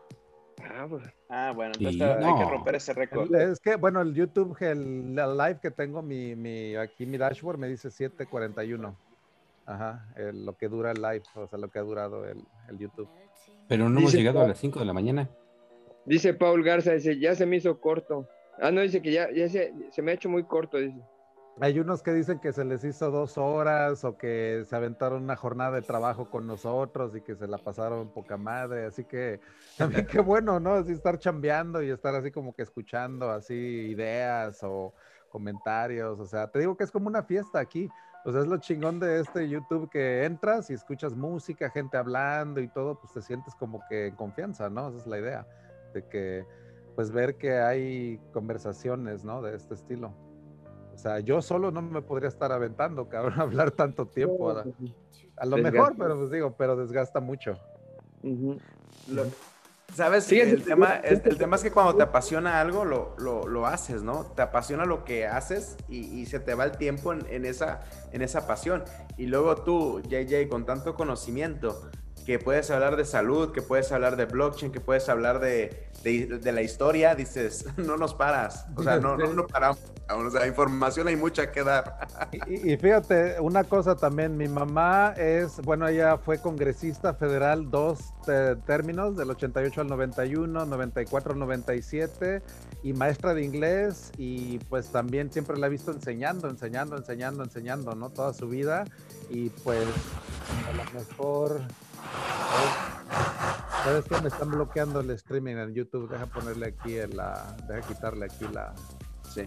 Ah, 0.68 0.87
pues. 0.88 1.04
ah, 1.28 1.52
bueno, 1.54 1.73
entonces 1.78 2.00
hay 2.02 2.35
que 2.35 2.44
romper 2.44 2.75
ese 2.75 2.92
récord. 2.94 3.35
Es 3.35 3.61
que, 3.61 3.76
bueno, 3.76 4.00
el 4.00 4.14
YouTube, 4.14 4.56
el, 4.61 5.14
live 5.14 5.58
que 5.61 5.70
tengo, 5.70 6.02
mi, 6.02 6.35
mi, 6.35 6.76
aquí 6.76 7.06
mi 7.06 7.18
dashboard 7.18 7.58
me 7.58 7.68
dice 7.68 7.88
7.41. 7.88 8.94
Ajá, 9.66 10.06
lo 10.32 10.56
que 10.56 10.68
dura 10.68 10.92
el 10.92 11.02
live, 11.02 11.23
o 11.35 11.46
sea, 11.49 11.58
lo 11.58 11.68
que 11.68 11.78
ha 11.78 11.82
durado 11.82 12.25
el, 12.25 12.38
el 12.68 12.78
YouTube. 12.78 13.08
Pero 13.68 13.88
no 13.88 13.99
hemos 13.99 14.12
llegado 14.12 14.40
a 14.40 14.49
las 14.49 14.58
5 14.58 14.78
de 14.78 14.85
la 14.85 14.92
mañana. 14.92 15.28
Dice 16.04 16.35
Paul 16.35 16.62
Garza, 16.62 16.92
dice, 16.92 17.18
ya 17.18 17.35
se 17.35 17.46
me 17.46 17.56
hizo 17.56 17.80
corto. 17.80 18.28
Ah, 18.61 18.70
no, 18.70 18.80
dice 18.80 19.02
que 19.02 19.12
ya, 19.12 19.28
ya 19.32 19.49
se, 19.49 19.75
se 19.90 20.02
me 20.02 20.12
ha 20.12 20.14
hecho 20.14 20.28
muy 20.28 20.44
corto, 20.44 20.78
dice. 20.78 21.00
Hay 21.58 21.80
unos 21.80 22.02
que 22.02 22.12
dicen 22.12 22.38
que 22.38 22.52
se 22.52 22.66
les 22.66 22.84
hizo 22.84 23.10
dos 23.10 23.38
horas 23.38 24.04
o 24.04 24.18
que 24.18 24.64
se 24.68 24.76
aventaron 24.76 25.22
una 25.22 25.36
jornada 25.36 25.70
de 25.70 25.80
trabajo 25.80 26.28
con 26.28 26.46
nosotros 26.46 27.16
y 27.16 27.22
que 27.22 27.34
se 27.34 27.46
la 27.48 27.56
pasaron 27.56 28.12
poca 28.12 28.36
madre. 28.36 28.84
Así 28.84 29.04
que 29.04 29.40
también 29.78 30.06
qué 30.06 30.20
bueno, 30.20 30.60
¿no? 30.60 30.75
Así 30.75 30.92
estar 30.92 31.18
chambeando 31.18 31.82
y 31.82 31.88
estar 31.88 32.14
así 32.14 32.30
como 32.30 32.54
que 32.54 32.62
escuchando 32.62 33.30
así 33.30 33.54
ideas 33.54 34.62
o 34.62 34.92
comentarios. 35.30 36.20
O 36.20 36.26
sea, 36.26 36.50
te 36.50 36.58
digo 36.58 36.76
que 36.76 36.84
es 36.84 36.90
como 36.90 37.06
una 37.08 37.22
fiesta 37.22 37.58
aquí. 37.58 37.88
O 38.26 38.32
sea, 38.32 38.42
es 38.42 38.48
lo 38.48 38.58
chingón 38.58 39.00
de 39.00 39.20
este 39.20 39.48
YouTube 39.48 39.88
que 39.88 40.25
entras 40.25 40.68
y 40.68 40.75
escuchas 40.75 41.14
música, 41.14 41.70
gente 41.70 41.96
hablando 41.96 42.60
y 42.60 42.68
todo, 42.68 42.98
pues 43.00 43.14
te 43.14 43.22
sientes 43.22 43.54
como 43.54 43.80
que 43.88 44.08
en 44.08 44.16
confianza, 44.16 44.68
¿no? 44.68 44.88
Esa 44.88 44.98
es 44.98 45.06
la 45.06 45.18
idea. 45.18 45.46
De 45.94 46.06
que, 46.06 46.44
pues 46.96 47.12
ver 47.12 47.36
que 47.36 47.60
hay 47.60 48.20
conversaciones, 48.32 49.25
¿no? 49.25 49.40
De 49.40 49.56
este 49.56 49.75
estilo. 49.75 50.25
O 50.96 50.98
sea, 50.98 51.20
yo 51.20 51.42
solo 51.42 51.70
no 51.70 51.82
me 51.82 52.00
podría 52.00 52.28
estar 52.28 52.50
aventando, 52.52 53.06
cabrón, 53.06 53.34
hablar 53.40 53.70
tanto 53.70 54.06
tiempo. 54.06 54.54
Pues 54.54 54.92
a, 55.36 55.44
lo 55.44 55.58
mejor, 55.58 55.94
pero 55.98 56.16
pues 56.16 56.30
digo, 56.30 56.54
pero 56.56 56.74
desgasta 56.74 57.20
mucho. 57.20 57.60
¿Sabes? 59.94 60.32
el, 60.32 60.64
tema, 60.64 60.96
es, 60.96 61.24
el 61.26 61.36
tema 61.36 61.56
es 61.56 61.62
que 61.62 61.70
cuando 61.70 61.94
te 61.94 62.02
apasiona 62.02 62.60
algo, 62.60 62.86
lo, 62.86 63.14
lo, 63.18 63.66
haces, 63.66 64.02
¿no? 64.02 64.24
Te 64.24 64.40
apasiona 64.40 64.86
lo 64.86 65.04
que 65.04 65.26
haces 65.26 65.76
y, 65.88 66.24
se 66.26 66.40
te 66.40 66.54
va 66.54 66.64
el 66.64 66.72
tiempo 66.72 67.12
en, 67.12 67.26
en, 67.28 67.44
esa, 67.44 67.82
en 68.12 68.22
esa 68.22 68.46
pasión. 68.46 68.82
Y 69.18 69.26
luego 69.26 69.56
tú, 69.56 70.00
JJ, 70.00 70.48
con 70.48 70.64
tanto 70.64 70.94
conocimiento, 70.94 71.90
que 72.26 72.40
puedes 72.40 72.73
hablar 72.73 72.97
de 72.97 73.04
salud, 73.04 73.52
que 73.52 73.62
puedes 73.62 73.92
hablar 73.92 74.16
de 74.16 74.25
blockchain, 74.25 74.73
que 74.73 74.80
puedes 74.80 75.09
hablar 75.09 75.38
de, 75.38 75.88
de, 76.02 76.52
la 76.52 76.61
historia, 76.61 77.14
dices, 77.14 77.64
no 77.76 77.97
nos 77.97 78.14
paras, 78.14 78.66
o 78.75 78.83
sea, 78.83 78.99
no, 78.99 79.16
no, 79.16 79.47
paramos. 79.47 79.78
O 80.09 80.30
sea, 80.30 80.47
información 80.47 81.06
hay 81.06 81.16
mucha 81.16 81.50
que 81.52 81.62
dar. 81.62 82.09
Y, 82.49 82.76
fíjate, 82.76 83.40
una 83.40 83.62
cosa 83.64 83.95
también, 83.95 84.37
mi 84.37 84.49
mamá 84.49 85.14
es, 85.16 85.61
bueno, 85.62 85.87
ella 85.87 86.18
fue 86.18 86.40
congresista 86.40 87.14
federal 87.14 87.71
dos 87.71 88.12
términos, 88.66 89.16
del 89.16 89.30
88 89.30 89.80
al 89.80 89.87
91, 89.87 90.66
94 90.66 91.33
al 91.33 91.38
97, 91.38 92.42
y 92.83 92.92
maestra 92.92 93.35
de 93.35 93.45
inglés, 93.45 94.11
y 94.16 94.59
pues 94.68 94.88
también 94.88 95.33
siempre 95.33 95.56
la 95.59 95.68
he 95.68 95.71
visto 95.71 95.92
enseñando, 95.92 96.49
enseñando, 96.49 96.97
enseñando, 96.97 97.45
enseñando, 97.45 97.95
¿no? 97.95 98.11
Toda 98.11 98.33
su 98.33 98.49
vida, 98.49 98.85
y 99.30 99.50
pues 99.50 99.87
a 100.68 100.73
lo 100.73 100.99
mejor 100.99 101.61
¿Sabes 103.84 104.04
qué? 104.06 104.20
Me 104.20 104.28
están 104.28 104.50
bloqueando 104.50 105.00
el 105.00 105.10
streaming 105.10 105.56
en 105.56 105.75
YouTube. 105.75 106.10
Deja 106.10 106.26
ponerle 106.26 106.66
aquí 106.66 106.96
la. 107.14 107.56
Deja 107.68 107.86
quitarle 107.86 108.26
aquí 108.26 108.44
la. 108.52 108.75
Sí. 109.32 109.46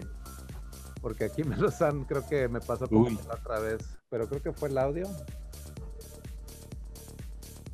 Porque 1.02 1.24
aquí 1.24 1.44
me 1.44 1.56
lo 1.56 1.68
están. 1.68 2.04
Creo 2.04 2.26
que 2.26 2.48
me 2.48 2.60
pasó 2.60 2.88
la 2.90 3.34
otra 3.34 3.58
vez. 3.58 3.82
Pero 4.08 4.28
creo 4.28 4.42
que 4.42 4.52
fue 4.52 4.70
el 4.70 4.78
audio. 4.78 5.06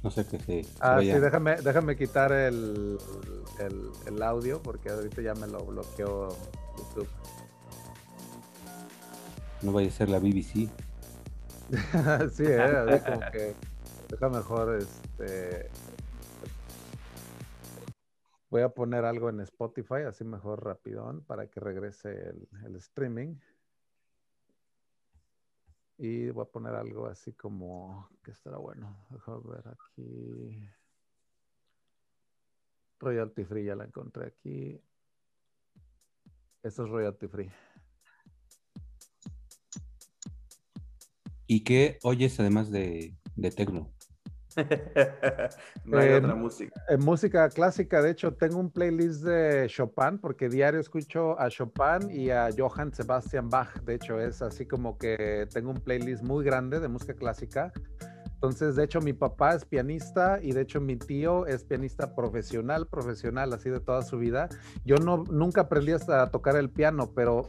No 0.03 0.11
sé 0.11 0.27
qué 0.27 0.39
sí. 0.39 0.69
Ah, 0.81 0.99
sí, 1.01 1.09
déjame, 1.09 1.57
déjame 1.57 1.97
quitar 1.97 2.31
el, 2.31 2.99
el, 4.07 4.23
audio 4.23 4.63
porque 4.63 4.91
ahorita 4.91 5.21
ya 5.21 5.35
me 5.35 5.49
lo 5.49 5.65
bloqueó 5.65 6.29
YouTube. 6.79 7.09
No 9.63 9.73
vaya 9.73 9.89
a 9.89 9.91
ser 9.91 10.09
la 10.09 10.19
BBC. 10.19 10.69
sí, 12.33 12.45
eh, 12.47 13.03
como 13.05 13.21
que 13.33 13.55
Deja 14.09 14.29
mejor, 14.29 14.77
este. 14.77 15.69
Voy 18.49 18.63
a 18.63 18.69
poner 18.69 19.05
algo 19.05 19.29
en 19.29 19.41
Spotify, 19.41 20.03
así 20.07 20.23
mejor 20.25 20.65
rapidón, 20.65 21.25
para 21.25 21.49
que 21.49 21.59
regrese 21.59 22.11
el, 22.65 22.77
streaming. 22.77 23.35
Y 25.99 26.31
voy 26.31 26.45
a 26.45 26.51
poner 26.51 26.75
algo 26.75 27.07
así 27.07 27.33
como 27.33 28.09
que 28.23 28.31
estará 28.31 28.59
bueno. 28.59 29.05
Déjame 29.11 29.41
ver 29.45 29.69
aquí. 29.69 30.71
Royalty 33.01 33.45
free, 33.45 33.65
ya 33.65 33.75
la 33.75 33.85
encontré 33.85 34.27
aquí. 34.27 34.81
Esto 36.63 36.85
es 36.85 36.91
royalty 36.91 37.27
free. 37.27 37.51
¿Y 41.49 41.65
qué 41.65 41.99
oyes 42.03 42.39
además 42.39 42.71
de, 42.71 43.17
de 43.35 43.51
Tecno? 43.51 43.96
no 45.85 45.99
hay 45.99 46.13
otra 46.13 46.35
música. 46.35 46.73
En 46.89 47.05
música 47.05 47.49
clásica, 47.49 48.03
de 48.03 48.11
hecho, 48.11 48.35
tengo 48.35 48.59
un 48.59 48.71
playlist 48.71 49.23
de 49.23 49.67
Chopin, 49.69 50.19
porque 50.19 50.49
diario 50.49 50.81
escucho 50.81 51.39
a 51.39 51.49
Chopin 51.49 52.11
y 52.11 52.31
a 52.31 52.49
Johann 52.57 52.93
Sebastian 52.93 53.49
Bach. 53.51 53.81
De 53.83 53.95
hecho, 53.95 54.21
es 54.21 54.43
así 54.43 54.67
como 54.67 54.99
que 54.99 55.47
tengo 55.53 55.71
un 55.71 55.81
playlist 55.81 56.23
muy 56.23 56.45
grande 56.45 56.81
de 56.81 56.89
música 56.89 57.15
clásica. 57.15 57.73
Entonces, 58.37 58.77
de 58.77 58.85
hecho, 58.85 59.01
mi 59.01 59.15
papá 59.15 59.55
es 59.55 59.65
pianista 59.65 60.39
y 60.43 60.53
de 60.53 60.61
hecho 60.61 60.79
mi 60.79 60.97
tío 60.97 61.47
es 61.47 61.65
pianista 61.65 62.15
profesional, 62.15 62.87
profesional, 62.87 63.53
así 63.55 63.71
de 63.71 63.81
toda 63.81 64.03
su 64.03 64.19
vida. 64.19 64.51
Yo 64.85 64.97
no, 64.97 65.25
nunca 65.31 65.63
aprendí 65.63 65.93
hasta 65.93 66.23
a 66.23 66.31
tocar 66.31 66.55
el 66.57 66.69
piano, 66.69 67.13
pero 67.15 67.49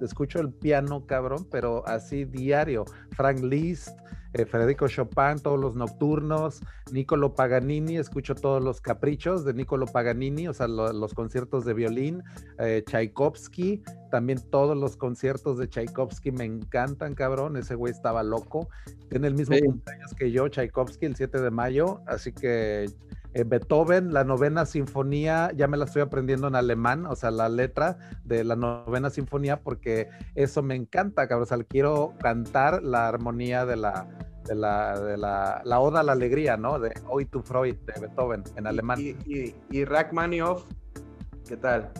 escucho 0.00 0.38
el 0.38 0.52
piano, 0.52 1.06
cabrón, 1.06 1.48
pero 1.50 1.86
así 1.88 2.24
diario. 2.24 2.84
Frank 3.10 3.40
Liszt, 3.40 3.98
eh, 4.34 4.46
Federico 4.46 4.88
Chopin, 4.88 5.38
todos 5.42 5.60
los 5.60 5.76
nocturnos, 5.76 6.60
Niccolo 6.90 7.34
Paganini, 7.34 7.96
escucho 7.96 8.34
todos 8.34 8.62
los 8.62 8.80
caprichos 8.80 9.44
de 9.44 9.54
Niccolo 9.54 9.86
Paganini, 9.86 10.48
o 10.48 10.54
sea, 10.54 10.68
los 10.68 11.14
conciertos 11.14 11.64
de 11.64 11.74
violín, 11.74 12.22
eh, 12.58 12.82
Tchaikovsky, 12.86 13.82
también 14.10 14.40
todos 14.50 14.76
los 14.76 14.96
conciertos 14.96 15.58
de 15.58 15.68
Tchaikovsky 15.68 16.32
me 16.32 16.44
encantan, 16.44 17.14
cabrón, 17.14 17.56
ese 17.56 17.74
güey 17.74 17.92
estaba 17.92 18.22
loco, 18.22 18.68
tiene 19.08 19.28
el 19.28 19.34
mismo 19.34 19.56
cumpleaños 19.64 20.14
que 20.14 20.30
yo, 20.30 20.48
Tchaikovsky, 20.48 21.06
el 21.06 21.16
7 21.16 21.40
de 21.40 21.50
mayo, 21.50 22.00
así 22.06 22.32
que 22.32 22.86
eh, 23.34 23.44
Beethoven, 23.44 24.12
la 24.12 24.24
novena 24.24 24.66
sinfonía, 24.66 25.50
ya 25.54 25.68
me 25.68 25.76
la 25.76 25.86
estoy 25.86 26.02
aprendiendo 26.02 26.48
en 26.48 26.54
alemán, 26.54 27.06
o 27.06 27.16
sea, 27.16 27.30
la 27.30 27.48
letra 27.48 27.96
de 28.24 28.44
la 28.44 28.56
novena 28.56 29.10
sinfonía, 29.10 29.60
porque 29.60 30.08
eso 30.34 30.62
me 30.62 30.74
encanta, 30.74 31.26
cabrón. 31.28 31.44
O 31.44 31.46
sea, 31.46 31.58
quiero 31.64 32.14
cantar 32.20 32.82
la 32.82 33.08
armonía 33.08 33.64
de 33.64 33.76
la, 33.76 34.06
de 34.44 34.54
la, 34.54 35.00
de 35.00 35.16
la, 35.16 35.62
la 35.64 35.80
Oda 35.80 36.00
a 36.00 36.02
la 36.02 36.12
Alegría, 36.12 36.56
¿no? 36.56 36.78
De 36.78 36.92
Hoy 37.08 37.24
tu 37.24 37.42
Freud, 37.42 37.76
de 37.86 38.00
Beethoven, 38.00 38.44
en 38.56 38.66
alemán. 38.66 39.00
Y, 39.00 39.16
y, 39.26 39.54
y 39.70 39.84
Rachmaninoff, 39.84 40.64
¿qué 41.48 41.56
tal? 41.56 41.90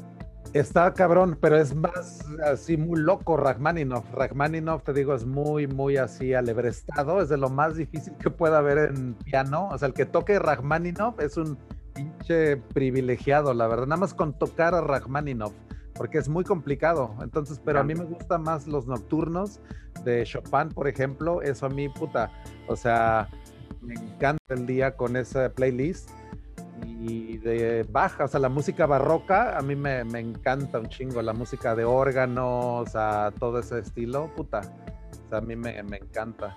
Está 0.52 0.92
cabrón, 0.92 1.38
pero 1.40 1.56
es 1.56 1.74
más 1.74 2.26
así 2.44 2.76
muy 2.76 3.00
loco 3.00 3.38
Rachmaninoff. 3.38 4.04
Rachmaninoff, 4.12 4.82
te 4.82 4.92
digo, 4.92 5.14
es 5.14 5.24
muy, 5.24 5.66
muy 5.66 5.96
así 5.96 6.34
alebrestado. 6.34 7.22
Es 7.22 7.30
de 7.30 7.38
lo 7.38 7.48
más 7.48 7.76
difícil 7.76 8.12
que 8.18 8.28
pueda 8.28 8.58
haber 8.58 8.90
en 8.90 9.14
piano. 9.14 9.68
O 9.70 9.78
sea, 9.78 9.88
el 9.88 9.94
que 9.94 10.04
toque 10.04 10.38
Rachmaninoff 10.38 11.18
es 11.20 11.38
un 11.38 11.56
pinche 11.94 12.58
privilegiado, 12.58 13.54
la 13.54 13.66
verdad. 13.66 13.86
Nada 13.86 14.00
más 14.00 14.12
con 14.12 14.38
tocar 14.38 14.74
a 14.74 14.82
Rachmaninoff, 14.82 15.54
porque 15.94 16.18
es 16.18 16.28
muy 16.28 16.44
complicado. 16.44 17.14
Entonces, 17.22 17.58
pero 17.64 17.80
a 17.80 17.82
mí 17.82 17.94
me 17.94 18.04
gustan 18.04 18.42
más 18.42 18.66
los 18.66 18.86
nocturnos 18.86 19.58
de 20.04 20.24
Chopin, 20.24 20.68
por 20.68 20.86
ejemplo. 20.86 21.40
Eso 21.40 21.64
a 21.64 21.70
mí, 21.70 21.88
puta. 21.88 22.30
O 22.68 22.76
sea, 22.76 23.26
me 23.80 23.94
encanta 23.94 24.52
el 24.52 24.66
día 24.66 24.96
con 24.96 25.16
esa 25.16 25.48
playlist 25.48 26.10
y 26.84 27.38
de 27.38 27.86
baja, 27.88 28.24
o 28.24 28.28
sea, 28.28 28.40
la 28.40 28.48
música 28.48 28.86
barroca 28.86 29.56
a 29.56 29.62
mí 29.62 29.74
me, 29.76 30.00
encanta 30.00 30.78
un 30.78 30.88
chingo, 30.88 31.22
la 31.22 31.32
música 31.32 31.74
de 31.74 31.84
órganos, 31.84 32.94
o 32.94 33.32
todo 33.38 33.58
ese 33.58 33.80
estilo, 33.80 34.30
puta, 34.34 34.60
o 35.26 35.28
sea, 35.28 35.38
a 35.38 35.40
mí 35.40 35.56
me, 35.56 35.78
encanta. 35.78 36.56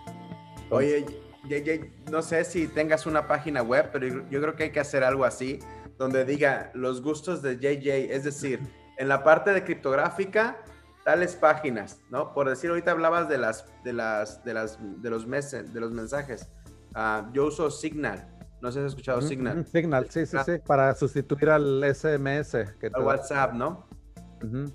Oye, 0.70 1.06
JJ, 1.48 2.10
no 2.12 2.22
sé 2.22 2.44
si 2.44 2.68
tengas 2.68 3.06
una 3.06 3.28
página 3.28 3.62
web, 3.62 3.90
pero 3.92 4.08
yo 4.30 4.42
creo 4.42 4.56
que 4.56 4.64
hay 4.64 4.72
que 4.72 4.80
hacer 4.80 5.04
algo 5.04 5.26
así, 5.26 5.60
donde 5.98 6.26
diga 6.26 6.72
los 6.74 7.02
gustos 7.02 7.42
de 7.42 7.58
JJ, 7.58 8.14
es 8.14 8.24
decir, 8.24 8.60
en 8.98 9.08
la 9.08 9.24
parte 9.24 9.52
de 9.52 9.64
criptográfica, 9.64 10.58
tales 11.04 11.36
páginas, 11.36 12.02
¿no? 12.10 12.34
Por 12.34 12.50
decir, 12.50 12.72
ahorita 12.72 12.92
hablabas 12.92 13.30
de 13.30 13.38
las, 13.38 13.66
de 13.84 13.94
las, 13.94 14.44
de 14.44 14.54
las, 14.56 14.80
de 15.02 15.10
los 15.10 15.28
meses, 15.28 15.72
de 15.72 15.80
los 15.80 15.92
mensajes. 15.92 16.50
Ah, 16.96 17.30
yo 17.34 17.46
uso 17.46 17.70
Signal. 17.70 18.35
No 18.66 18.72
sé 18.72 18.80
si 18.80 18.86
has 18.86 18.92
escuchado 18.94 19.22
Signal. 19.22 19.64
Signal, 19.68 20.10
sí, 20.10 20.26
sí, 20.26 20.38
sí, 20.44 20.54
para 20.66 20.96
sustituir 20.96 21.52
al 21.52 21.84
SMS. 21.84 22.74
Que 22.80 22.90
al 22.92 23.04
WhatsApp, 23.04 23.54
¿no? 23.54 23.86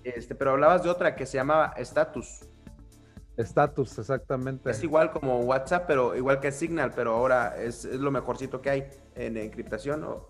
este, 0.04 0.36
pero 0.36 0.52
hablabas 0.52 0.84
de 0.84 0.90
otra 0.90 1.16
que 1.16 1.26
se 1.26 1.38
llamaba 1.38 1.74
Status. 1.76 2.48
Status, 3.36 3.98
exactamente. 3.98 4.70
Es 4.70 4.84
igual 4.84 5.10
como 5.10 5.40
WhatsApp, 5.40 5.86
pero 5.88 6.14
igual 6.14 6.38
que 6.38 6.52
Signal, 6.52 6.92
pero 6.94 7.16
ahora 7.16 7.60
es, 7.60 7.84
lo 7.84 8.12
mejorcito 8.12 8.62
que 8.62 8.70
hay 8.70 8.90
en 9.16 9.36
encriptación, 9.36 10.02
¿no? 10.02 10.28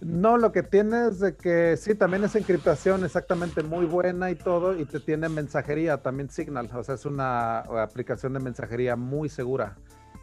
No, 0.00 0.38
lo 0.38 0.50
que 0.50 0.62
tiene 0.62 1.08
es 1.08 1.20
de 1.20 1.36
que 1.36 1.76
sí, 1.76 1.94
también 1.94 2.24
es 2.24 2.36
encriptación 2.36 3.04
exactamente 3.04 3.62
muy 3.62 3.84
buena 3.84 4.30
y 4.30 4.34
todo, 4.34 4.78
y 4.78 4.86
te 4.86 4.98
tiene 4.98 5.28
mensajería 5.28 5.98
también 5.98 6.30
Signal, 6.30 6.70
o 6.72 6.82
sea, 6.82 6.94
es 6.94 7.04
una 7.04 7.58
aplicación 7.58 8.32
de 8.32 8.40
mensajería 8.40 8.96
muy 8.96 9.28
segura. 9.28 9.76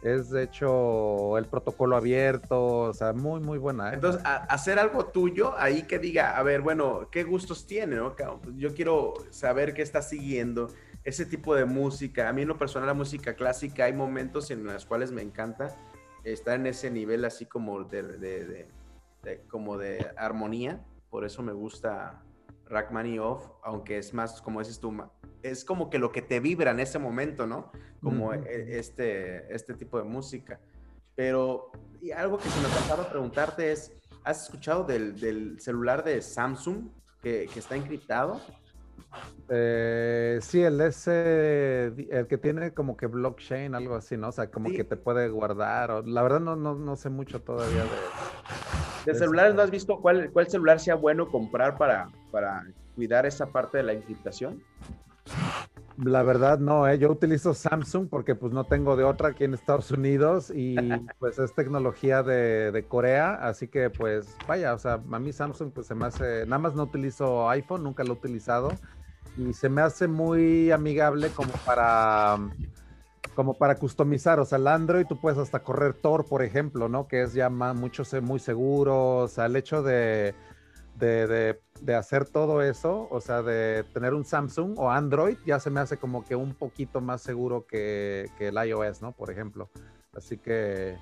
Es 0.06 0.30
de 0.30 0.44
hecho 0.44 1.36
el 1.36 1.46
protocolo 1.46 1.96
abierto, 1.96 2.64
o 2.64 2.94
sea, 2.94 3.12
muy, 3.12 3.40
muy 3.40 3.58
buena. 3.58 3.90
¿eh? 3.90 3.94
Entonces, 3.94 4.22
hacer 4.24 4.78
algo 4.78 5.06
tuyo 5.06 5.58
ahí 5.58 5.82
que 5.82 5.98
diga, 5.98 6.38
a 6.38 6.44
ver, 6.44 6.60
bueno, 6.60 7.08
¿qué 7.10 7.24
gustos 7.24 7.66
tiene? 7.66 7.96
No? 7.96 8.14
Yo 8.54 8.72
quiero 8.72 9.14
saber 9.30 9.74
qué 9.74 9.82
está 9.82 10.02
siguiendo, 10.02 10.68
ese 11.02 11.26
tipo 11.26 11.56
de 11.56 11.64
música. 11.64 12.28
A 12.28 12.32
mí 12.32 12.42
en 12.42 12.48
lo 12.48 12.56
personal 12.56 12.86
la 12.86 12.94
música 12.94 13.34
clásica 13.34 13.86
hay 13.86 13.94
momentos 13.94 14.52
en 14.52 14.62
los 14.62 14.86
cuales 14.86 15.10
me 15.10 15.22
encanta 15.22 15.76
estar 16.22 16.54
en 16.54 16.68
ese 16.68 16.88
nivel 16.88 17.24
así 17.24 17.44
como 17.44 17.82
de, 17.82 18.68
como 19.48 19.76
de 19.76 20.06
armonía. 20.16 20.86
Por 21.10 21.24
eso 21.24 21.42
me 21.42 21.52
gusta 21.52 22.22
Rachmaninoff, 22.66 23.44
aunque 23.64 23.98
es 23.98 24.14
más, 24.14 24.40
como 24.40 24.60
dices 24.60 24.78
tú, 24.78 24.96
es 25.50 25.64
como 25.64 25.90
que 25.90 25.98
lo 25.98 26.12
que 26.12 26.22
te 26.22 26.40
vibra 26.40 26.70
en 26.70 26.80
ese 26.80 26.98
momento, 26.98 27.46
¿no? 27.46 27.70
Como 28.02 28.32
e, 28.34 28.78
este, 28.78 29.52
este 29.54 29.74
tipo 29.74 29.98
de 29.98 30.04
música. 30.04 30.60
Pero 31.14 31.70
y 32.00 32.12
algo 32.12 32.38
que 32.38 32.48
se 32.48 32.60
me 32.60 32.68
pasaba 32.68 33.08
preguntarte 33.08 33.72
es, 33.72 33.92
¿has 34.22 34.44
escuchado 34.44 34.84
del, 34.84 35.58
celular 35.60 36.04
de 36.04 36.20
Samsung 36.22 36.88
que, 37.22 37.48
está 37.56 37.74
encriptado? 37.74 38.40
Eh, 39.48 40.38
sí, 40.42 40.62
el 40.62 40.80
ese, 40.80 41.86
el 41.86 42.26
que 42.28 42.38
tiene 42.38 42.72
como 42.72 42.96
que 42.96 43.06
blockchain, 43.06 43.74
algo 43.74 43.96
así, 43.96 44.16
¿no? 44.16 44.28
O 44.28 44.32
sea, 44.32 44.50
como 44.50 44.68
que 44.68 44.84
te 44.84 44.96
puede 44.96 45.28
guardar. 45.28 46.06
la 46.06 46.22
verdad 46.22 46.40
no, 46.40 46.54
no, 46.56 46.96
sé 46.96 47.08
mucho 47.08 47.40
todavía 47.40 47.84
de... 47.84 49.12
¿De 49.12 49.18
celulares 49.18 49.54
no 49.54 49.62
has 49.62 49.70
visto 49.70 50.00
cuál, 50.00 50.30
cuál 50.32 50.48
celular 50.48 50.80
sea 50.80 50.96
bueno 50.96 51.28
comprar 51.28 51.78
para, 51.78 52.08
para 52.30 52.66
cuidar 52.96 53.24
esa 53.24 53.46
parte 53.46 53.78
de 53.78 53.84
la 53.84 53.92
encriptación? 53.92 54.62
La 55.98 56.22
verdad 56.22 56.58
no, 56.58 56.86
¿eh? 56.86 56.98
yo 56.98 57.10
utilizo 57.10 57.54
Samsung 57.54 58.08
porque 58.08 58.34
pues 58.34 58.52
no 58.52 58.64
tengo 58.64 58.96
de 58.96 59.04
otra 59.04 59.30
aquí 59.30 59.44
en 59.44 59.54
Estados 59.54 59.90
Unidos 59.90 60.52
y 60.54 60.76
pues 61.18 61.38
es 61.38 61.54
tecnología 61.54 62.22
de, 62.22 62.84
Corea, 62.86 63.34
así 63.34 63.68
que 63.68 63.88
pues 63.88 64.36
vaya, 64.46 64.74
o 64.74 64.78
sea, 64.78 65.00
a 65.10 65.18
mí 65.18 65.32
Samsung 65.32 65.72
pues 65.72 65.86
se 65.86 65.94
me 65.94 66.06
hace, 66.06 66.44
nada 66.44 66.58
más 66.58 66.74
no 66.74 66.82
utilizo 66.82 67.48
iPhone, 67.48 67.82
nunca 67.82 68.04
lo 68.04 68.10
he 68.10 68.16
utilizado 68.16 68.72
y 69.38 69.54
se 69.54 69.68
me 69.68 69.80
hace 69.80 70.06
muy 70.06 70.70
amigable 70.70 71.30
como 71.30 71.52
para 71.64 72.38
como 73.34 73.54
para 73.54 73.74
customizar, 73.74 74.40
o 74.40 74.46
sea, 74.46 74.56
el 74.56 74.66
Android 74.66 75.06
tú 75.06 75.20
puedes 75.20 75.38
hasta 75.38 75.62
correr 75.62 75.92
Tor, 75.94 76.26
por 76.26 76.42
ejemplo, 76.42 76.88
¿no? 76.88 77.06
Que 77.06 77.22
es 77.22 77.34
ya 77.34 77.50
más, 77.50 77.76
mucho 77.76 78.02
muy 78.22 78.38
seguro, 78.38 79.18
o 79.18 79.28
sea, 79.28 79.44
el 79.46 79.56
hecho 79.56 79.82
de 79.82 80.34
de, 80.98 81.58
de, 81.80 81.94
hacer 81.94 82.24
todo 82.24 82.62
eso, 82.62 83.06
o 83.10 83.20
sea, 83.20 83.42
de 83.42 83.84
tener 83.92 84.14
un 84.14 84.24
Samsung 84.24 84.78
o 84.78 84.90
Android, 84.90 85.36
ya 85.44 85.60
se 85.60 85.70
me 85.70 85.80
hace 85.80 85.98
como 85.98 86.24
que 86.24 86.36
un 86.36 86.54
poquito 86.54 87.00
más 87.00 87.20
seguro 87.22 87.66
que, 87.66 88.30
que 88.38 88.48
el 88.48 88.56
iOS, 88.56 89.02
¿no? 89.02 89.12
Por 89.12 89.30
ejemplo. 89.30 89.68
Así 90.14 90.38
que, 90.38 90.96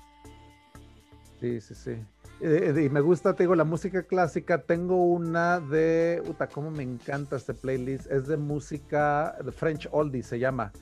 sí, 1.39 1.61
sí, 1.61 1.75
sí. 1.75 2.05
Y, 2.41 2.89
me 2.89 2.99
gusta, 2.99 3.33
te 3.33 3.43
digo, 3.43 3.55
la 3.55 3.63
música 3.63 4.03
clásica. 4.03 4.61
Tengo 4.61 5.05
una 5.05 5.61
de, 5.61 6.21
puta, 6.25 6.47
cómo 6.47 6.69
me 6.69 6.83
encanta 6.83 7.37
este 7.37 7.53
playlist. 7.53 8.11
Es 8.11 8.27
de 8.27 8.35
música, 8.35 9.37
de 9.43 9.51
French 9.51 9.87
Oldie 9.91 10.23
se 10.23 10.39
llama. 10.39 10.73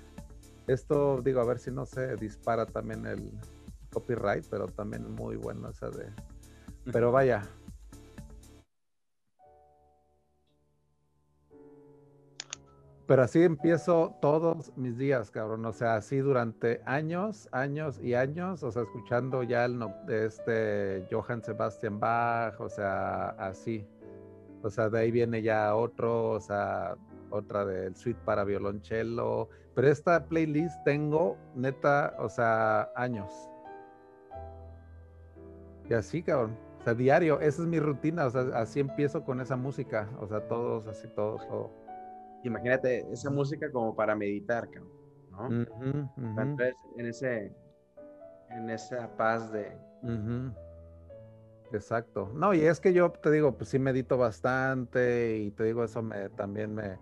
Esto, 0.65 1.21
digo, 1.21 1.41
a 1.41 1.45
ver 1.45 1.59
si 1.59 1.69
no 1.69 1.85
se 1.85 2.15
dispara 2.15 2.65
también 2.65 3.05
el 3.05 3.31
copyright, 3.91 4.45
pero 4.49 4.67
también 4.67 5.11
muy 5.13 5.35
bueno 5.35 5.69
esa 5.69 5.89
de... 5.89 6.07
Pero 6.91 7.11
vaya, 7.11 7.43
Pero 13.05 13.23
así 13.23 13.43
empiezo 13.43 14.15
todos 14.21 14.71
mis 14.77 14.97
días, 14.97 15.29
cabrón. 15.29 15.65
O 15.65 15.73
sea, 15.73 15.95
así 15.95 16.19
durante 16.19 16.81
años, 16.85 17.49
años 17.51 17.99
y 18.01 18.13
años. 18.13 18.63
O 18.63 18.71
sea, 18.71 18.83
escuchando 18.83 19.43
ya 19.43 19.65
el 19.65 19.79
de 20.07 20.25
este 20.25 21.05
Johann 21.11 21.43
Sebastian 21.43 21.99
Bach. 21.99 22.59
O 22.61 22.69
sea, 22.69 23.29
así. 23.31 23.85
O 24.61 24.69
sea, 24.69 24.89
de 24.89 24.99
ahí 24.99 25.11
viene 25.11 25.41
ya 25.41 25.75
otro, 25.75 26.29
o 26.31 26.39
sea, 26.39 26.95
otra 27.29 27.65
del 27.65 27.93
suite 27.97 28.19
para 28.23 28.45
violonchelo. 28.45 29.49
Pero 29.75 29.87
esta 29.89 30.23
playlist 30.25 30.81
tengo 30.85 31.37
neta, 31.55 32.15
o 32.19 32.29
sea, 32.29 32.89
años. 32.95 33.33
Y 35.89 35.93
así, 35.93 36.23
cabrón. 36.23 36.57
O 36.79 36.83
sea, 36.85 36.93
diario, 36.93 37.41
esa 37.41 37.63
es 37.63 37.67
mi 37.67 37.81
rutina. 37.81 38.27
O 38.27 38.29
sea, 38.29 38.43
así 38.55 38.79
empiezo 38.79 39.25
con 39.25 39.41
esa 39.41 39.57
música. 39.57 40.07
O 40.21 40.27
sea, 40.27 40.47
todos, 40.47 40.87
así, 40.87 41.09
todos, 41.09 41.45
todo 41.49 41.82
imagínate 42.43 43.05
esa 43.11 43.29
música 43.29 43.71
como 43.71 43.95
para 43.95 44.15
meditar, 44.15 44.69
¿no? 45.31 45.47
Entonces, 46.17 46.75
en 46.97 47.05
ese, 47.05 47.51
en 48.49 48.69
esa 48.69 49.15
paz 49.15 49.51
de... 49.51 49.75
Exacto. 51.71 52.31
No, 52.35 52.53
y 52.53 52.61
es 52.61 52.79
que 52.79 52.93
yo 52.93 53.11
te 53.11 53.31
digo, 53.31 53.57
pues 53.57 53.69
sí 53.69 53.79
medito 53.79 54.17
bastante 54.17 55.37
y 55.37 55.51
te 55.51 55.63
digo, 55.63 55.83
eso 55.83 56.03
me 56.03 56.29
también 56.29 56.75
me, 56.75 56.99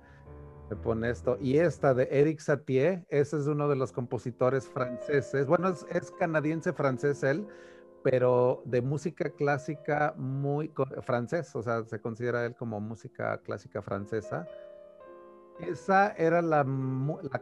me 0.69 0.75
pone 0.77 1.09
esto. 1.09 1.37
Y 1.41 1.57
esta 1.57 1.93
de 1.93 2.07
Eric 2.09 2.39
Satie, 2.39 3.03
ese 3.09 3.37
es 3.37 3.47
uno 3.47 3.67
de 3.67 3.75
los 3.75 3.91
compositores 3.91 4.69
franceses. 4.69 5.45
Bueno, 5.45 5.69
es, 5.69 5.85
es 5.89 6.11
canadiense 6.11 6.71
francés 6.71 7.21
él, 7.23 7.45
pero 8.03 8.61
de 8.65 8.81
música 8.81 9.29
clásica 9.29 10.13
muy 10.17 10.71
francés, 11.01 11.53
o 11.55 11.61
sea, 11.61 11.83
se 11.83 11.99
considera 11.99 12.45
él 12.45 12.55
como 12.55 12.79
música 12.79 13.37
clásica 13.39 13.81
francesa. 13.81 14.47
Esa 15.67 16.11
era 16.13 16.41
la, 16.41 16.65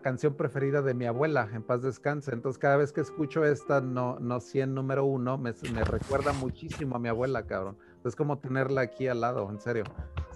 canción 0.02 0.36
preferida 0.36 0.82
de 0.82 0.94
mi 0.94 1.06
abuela, 1.06 1.50
en 1.54 1.64
paz 1.64 1.82
descanse. 1.82 2.32
Entonces, 2.34 2.60
cada 2.60 2.78
vez 2.78 2.92
que 2.92 3.02
escucho 3.02 3.46
esta, 3.46 3.82
no, 3.82 4.20
no 4.20 4.40
100 4.40 4.74
número 4.74 5.06
uno, 5.06 5.38
me, 5.38 5.54
recuerda 5.84 6.34
muchísimo 6.34 6.96
a 6.96 7.00
mi 7.00 7.10
abuela, 7.10 7.44
cabrón. 7.44 7.78
Es 8.06 8.16
como 8.16 8.40
tenerla 8.40 8.82
aquí 8.82 9.08
al 9.08 9.22
lado, 9.22 9.50
en 9.50 9.60
serio. 9.60 9.84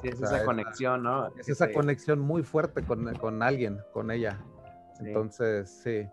Sí, 0.01 0.09
es 0.09 0.21
esa 0.21 0.43
conexión, 0.43 1.03
¿no? 1.03 1.27
Es 1.37 1.49
esa 1.49 1.71
conexión 1.71 2.19
muy 2.19 2.43
fuerte 2.43 2.83
con, 2.83 3.13
con 3.15 3.41
alguien, 3.41 3.79
con 3.93 4.11
ella. 4.11 4.39
Entonces, 4.99 5.69
sí. 5.69 6.07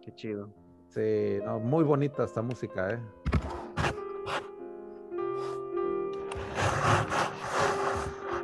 Qué 0.00 0.14
chido. 0.14 0.50
Sí, 0.88 1.38
muy 1.62 1.84
bonita 1.84 2.24
esta 2.24 2.42
música, 2.42 2.90
¿eh? 2.90 2.98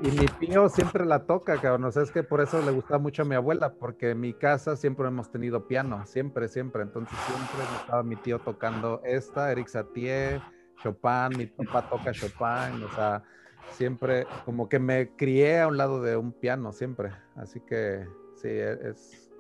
Y 0.00 0.10
mi 0.12 0.26
tío 0.38 0.68
siempre 0.68 1.04
la 1.04 1.26
toca, 1.26 1.60
cabrón. 1.60 1.84
O 1.84 1.92
sea, 1.92 2.02
es 2.02 2.12
que 2.12 2.22
por 2.22 2.40
eso 2.40 2.62
le 2.62 2.70
gusta 2.70 2.98
mucho 2.98 3.22
a 3.22 3.24
mi 3.24 3.34
abuela, 3.34 3.74
porque 3.74 4.10
en 4.10 4.20
mi 4.20 4.32
casa 4.32 4.76
siempre 4.76 5.08
hemos 5.08 5.30
tenido 5.30 5.66
piano, 5.66 6.06
siempre, 6.06 6.46
siempre. 6.48 6.82
Entonces 6.82 7.18
siempre 7.26 7.64
estaba 7.80 8.02
mi 8.04 8.14
tío 8.16 8.38
tocando 8.38 9.00
esta, 9.04 9.50
Eric 9.50 9.66
Satie, 9.66 10.40
Chopin, 10.82 11.36
mi 11.36 11.46
papá 11.46 11.88
toca 11.88 12.12
Chopin, 12.12 12.84
o 12.84 12.94
sea, 12.94 13.24
siempre 13.72 14.26
como 14.44 14.68
que 14.68 14.78
me 14.78 15.16
crié 15.16 15.60
a 15.60 15.68
un 15.68 15.76
lado 15.76 16.00
de 16.00 16.16
un 16.16 16.32
piano, 16.32 16.72
siempre. 16.72 17.10
Así 17.34 17.60
que 17.60 18.06
sí, 18.36 18.48
e, 18.48 18.90
es 18.90 19.32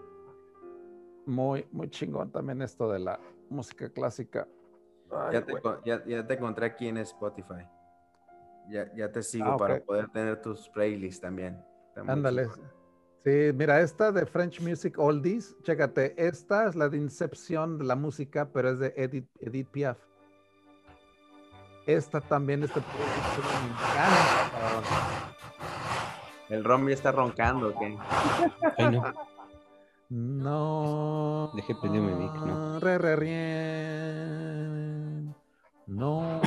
muy, 1.24 1.68
muy 1.70 1.88
chingón 1.88 2.32
también 2.32 2.62
esto 2.62 2.90
de 2.90 2.98
la 2.98 3.20
música 3.48 3.88
clásica. 3.90 4.48
ya, 5.32 5.44
te, 5.44 5.52
ya, 5.84 6.04
ya 6.04 6.26
te 6.26 6.34
encontré 6.34 6.66
aquí 6.66 6.88
en 6.88 6.98
Spotify. 6.98 7.64
Ya, 8.70 9.10
te 9.10 9.22
sigo 9.22 9.52
ah, 9.52 9.56
para 9.56 9.80
poder 9.80 10.08
tener 10.08 10.40
tus 10.42 10.68
playlists 10.68 11.20
también. 11.20 11.58
Ándale. 12.06 12.48
Sí, 13.24 13.50
mira, 13.54 13.80
esta 13.80 14.12
de 14.12 14.24
French 14.26 14.60
Music 14.60 14.98
Oldies, 14.98 15.56
chécate, 15.62 16.14
esta 16.16 16.68
es 16.68 16.76
la 16.76 16.88
de 16.88 16.98
Incepción 16.98 17.78
de 17.78 17.84
la 17.84 17.96
música, 17.96 18.48
pero 18.52 18.70
es 18.70 18.78
de 18.78 18.94
Edith, 18.96 19.28
Edith 19.40 19.68
Piaf. 19.68 19.98
Esta 21.86 22.20
también, 22.20 22.62
este. 22.62 22.80
El 26.50 26.62
rom 26.64 26.86
ya 26.86 26.94
está 26.94 27.12
roncando, 27.12 27.68
¿ok? 27.68 27.82
Ay, 28.76 28.90
no. 28.90 29.12
No. 30.10 31.50
Deje 31.54 31.74
prendido 31.74 32.04
mi 32.04 32.14
mic, 32.14 32.32
¿no? 32.34 32.80
Re, 32.80 32.98
re, 32.98 33.16
rien. 33.16 34.77
No. 35.88 36.40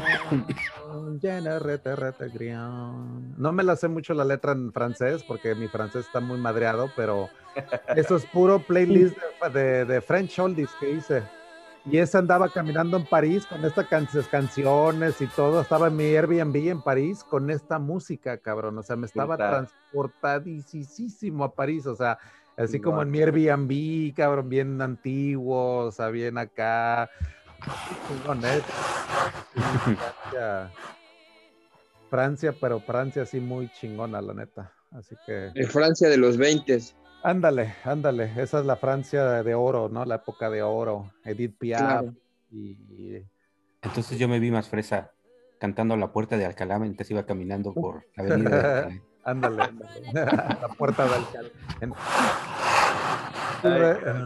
No 3.38 3.52
me 3.52 3.64
la 3.64 3.76
sé 3.76 3.88
mucho 3.88 4.14
la 4.14 4.24
letra 4.24 4.52
en 4.52 4.72
francés 4.72 5.24
porque 5.28 5.56
mi 5.56 5.68
francés 5.68 6.06
está 6.06 6.20
muy 6.20 6.38
madreado, 6.38 6.92
pero 6.96 7.28
eso 7.96 8.18
es 8.18 8.26
puro 8.28 8.60
playlist 8.60 9.18
de, 9.52 10.04
French 10.06 10.38
Oldies 10.38 10.70
que 10.80 10.92
hice. 10.92 11.24
Y 11.86 11.98
esa 11.98 12.20
andaba 12.20 12.50
caminando 12.50 12.98
en 12.98 13.08
París 13.08 13.48
con 13.48 13.66
estas 13.66 13.88
canciones 14.28 15.20
y 15.20 15.26
todo. 15.26 15.62
Estaba 15.62 15.88
en 15.88 15.96
mi 15.96 16.16
Airbnb 16.16 16.56
en 16.56 16.84
París 16.84 17.24
con 17.24 17.50
esta 17.50 17.80
música, 17.80 18.38
cabrón. 18.38 18.78
O 18.78 18.84
sea, 18.84 18.96
me 18.96 19.08
estaba 19.08 19.38
transportadísimo 19.38 21.44
a 21.44 21.56
París. 21.56 21.88
O 21.88 21.96
sea, 21.96 22.20
así 22.56 22.80
como 22.80 23.02
en 23.02 23.10
mi 23.10 23.20
Airbnb, 23.20 24.14
cabrón, 24.16 24.50
bien 24.50 24.80
antiguo, 24.80 25.78
o 25.78 25.92
sea, 25.92 26.10
bien 26.10 26.38
acá. 26.38 27.10
Francia, 32.10 32.54
pero 32.60 32.80
Francia 32.80 33.26
sí 33.26 33.40
muy 33.40 33.70
chingona, 33.70 34.22
la 34.22 34.34
neta. 34.34 34.74
Así 34.92 35.16
que. 35.26 35.52
Francia 35.68 36.10
de 36.10 36.18
los 36.18 36.38
20. 36.38 36.78
Ándale, 37.24 37.76
ándale. 37.84 38.34
Esa 38.38 38.60
es 38.60 38.66
la 38.66 38.76
Francia 38.76 39.44
de 39.44 39.56
oro, 39.56 39.90
¿no? 39.90 40.04
La 40.06 40.16
época 40.16 40.50
de 40.50 40.62
oro. 40.62 41.14
Edith 41.24 41.58
Piaf. 41.58 42.06
Y, 42.52 43.24
Entonces 43.82 44.20
yo 44.20 44.28
me 44.28 44.40
vi 44.40 44.52
más 44.52 44.68
fresa 44.68 45.12
cantando 45.60 45.96
la 45.96 46.12
puerta 46.12 46.38
de 46.38 46.46
Alcalá 46.46 46.80
mientras 46.80 47.10
iba 47.12 47.26
caminando 47.26 47.74
por 47.74 48.06
la 48.16 48.24
avenida 48.24 48.86
de 48.88 49.02
ándale, 49.24 49.64
ándale. 49.64 50.14
la 50.14 50.70
puerta 50.78 51.06
de 51.08 51.16
Alcalá. 51.16 51.50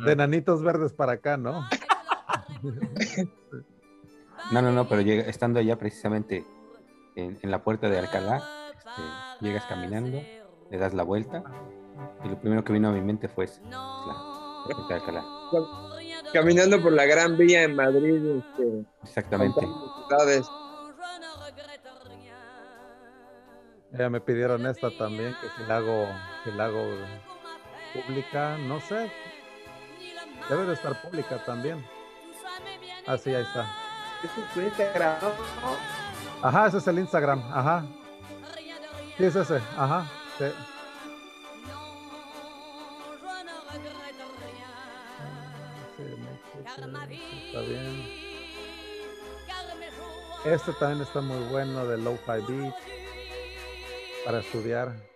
de 0.05 0.15
nanitos 0.15 0.63
verdes 0.63 0.93
para 0.93 1.11
acá, 1.13 1.37
¿no? 1.37 1.67
No, 4.51 4.61
no, 4.61 4.71
no, 4.71 4.87
pero 4.87 5.01
estando 5.01 5.59
allá 5.59 5.77
precisamente 5.77 6.45
en, 7.15 7.39
la 7.43 7.63
puerta 7.63 7.89
de 7.89 7.97
Alcalá, 7.97 8.43
este, 8.77 9.01
llegas 9.45 9.65
caminando, 9.65 10.21
le 10.69 10.77
das 10.77 10.93
la 10.93 11.03
vuelta 11.03 11.43
y 12.23 12.29
lo 12.29 12.39
primero 12.39 12.63
que 12.63 12.73
vino 12.73 12.89
a 12.89 12.91
mi 12.91 13.01
mente 13.01 13.27
fue 13.27 13.47
la 13.69 14.15
puerta 14.65 14.87
de 14.87 14.93
Alcalá. 14.95 15.23
Caminando 16.33 16.81
por 16.81 16.91
la 16.91 17.05
Gran 17.05 17.37
Vía 17.37 17.63
en 17.63 17.75
Madrid. 17.75 18.39
Este, 18.39 18.85
Exactamente. 19.03 19.65
Ya 23.93 24.09
me 24.09 24.19
pidieron 24.19 24.65
esta 24.65 24.89
también, 24.97 25.33
que 25.41 25.47
si 25.55 25.67
la 25.67 25.77
hago, 25.77 26.07
si 26.43 26.51
la 26.51 26.65
hago 26.65 26.83
pública, 27.93 28.57
no 28.57 28.81
sé. 28.81 29.09
Debe 30.49 30.65
de 30.65 30.73
estar 30.73 31.01
pública 31.01 31.43
también. 31.45 31.85
Ah, 33.07 33.17
sí, 33.17 33.33
ahí 33.33 33.43
está. 33.43 33.67
es 34.23 34.53
tu 34.53 34.61
Instagram? 34.61 35.15
Ajá, 36.41 36.67
ese 36.67 36.77
es 36.77 36.87
el 36.87 36.99
Instagram, 36.99 37.39
ajá. 37.53 37.85
Sí, 39.17 39.23
es 39.25 39.35
ese, 39.35 39.61
ajá. 39.77 40.05
Sí. 40.37 40.45
Está 47.47 47.61
bien. 47.61 48.25
Este 50.45 50.73
también 50.73 51.01
está 51.01 51.21
muy 51.21 51.43
bueno 51.49 51.85
de 51.87 51.97
Lo-Fi 51.97 52.41
Beach 52.47 52.75
para 54.25 54.39
estudiar. 54.39 55.14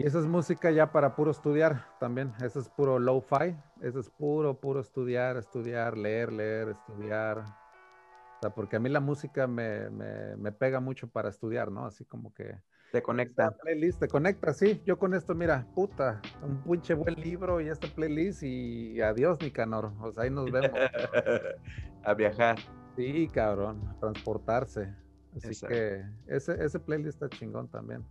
Y 0.00 0.06
esa 0.06 0.18
es 0.18 0.24
música 0.24 0.70
ya 0.70 0.92
para 0.92 1.14
puro 1.14 1.30
estudiar 1.30 1.84
también. 1.98 2.32
Ese 2.42 2.58
es 2.58 2.70
puro 2.70 2.98
lo-fi. 2.98 3.54
Ese 3.82 4.00
es 4.00 4.08
puro, 4.08 4.58
puro 4.58 4.80
estudiar, 4.80 5.36
estudiar, 5.36 5.98
leer, 5.98 6.32
leer, 6.32 6.70
estudiar. 6.70 7.40
O 7.40 8.40
sea, 8.40 8.48
porque 8.54 8.76
a 8.76 8.80
mí 8.80 8.88
la 8.88 9.00
música 9.00 9.46
me, 9.46 9.90
me, 9.90 10.52
pega 10.52 10.80
mucho 10.80 11.06
para 11.06 11.28
estudiar, 11.28 11.70
¿no? 11.70 11.84
Así 11.84 12.06
como 12.06 12.32
que... 12.32 12.62
Te 12.92 13.02
conecta. 13.02 13.50
Playlist, 13.50 14.00
te 14.00 14.08
conecta, 14.08 14.54
sí. 14.54 14.80
Yo 14.86 14.98
con 14.98 15.12
esto, 15.12 15.34
mira, 15.34 15.66
puta, 15.74 16.22
un 16.42 16.62
pinche 16.62 16.94
buen 16.94 17.20
libro 17.20 17.60
y 17.60 17.68
esta 17.68 17.86
playlist 17.88 18.42
y 18.42 19.02
adiós, 19.02 19.38
Nicanor. 19.42 19.92
O 20.00 20.12
sea, 20.12 20.22
ahí 20.22 20.30
nos 20.30 20.50
vemos. 20.50 20.70
a 22.04 22.14
viajar. 22.14 22.56
Sí, 22.96 23.28
cabrón, 23.28 23.86
a 23.86 24.00
transportarse. 24.00 24.94
Así 25.36 25.66
que 25.66 26.02
ese, 26.26 26.64
ese 26.64 26.80
playlist 26.80 27.22
está 27.22 27.28
chingón 27.28 27.68
también. 27.68 28.02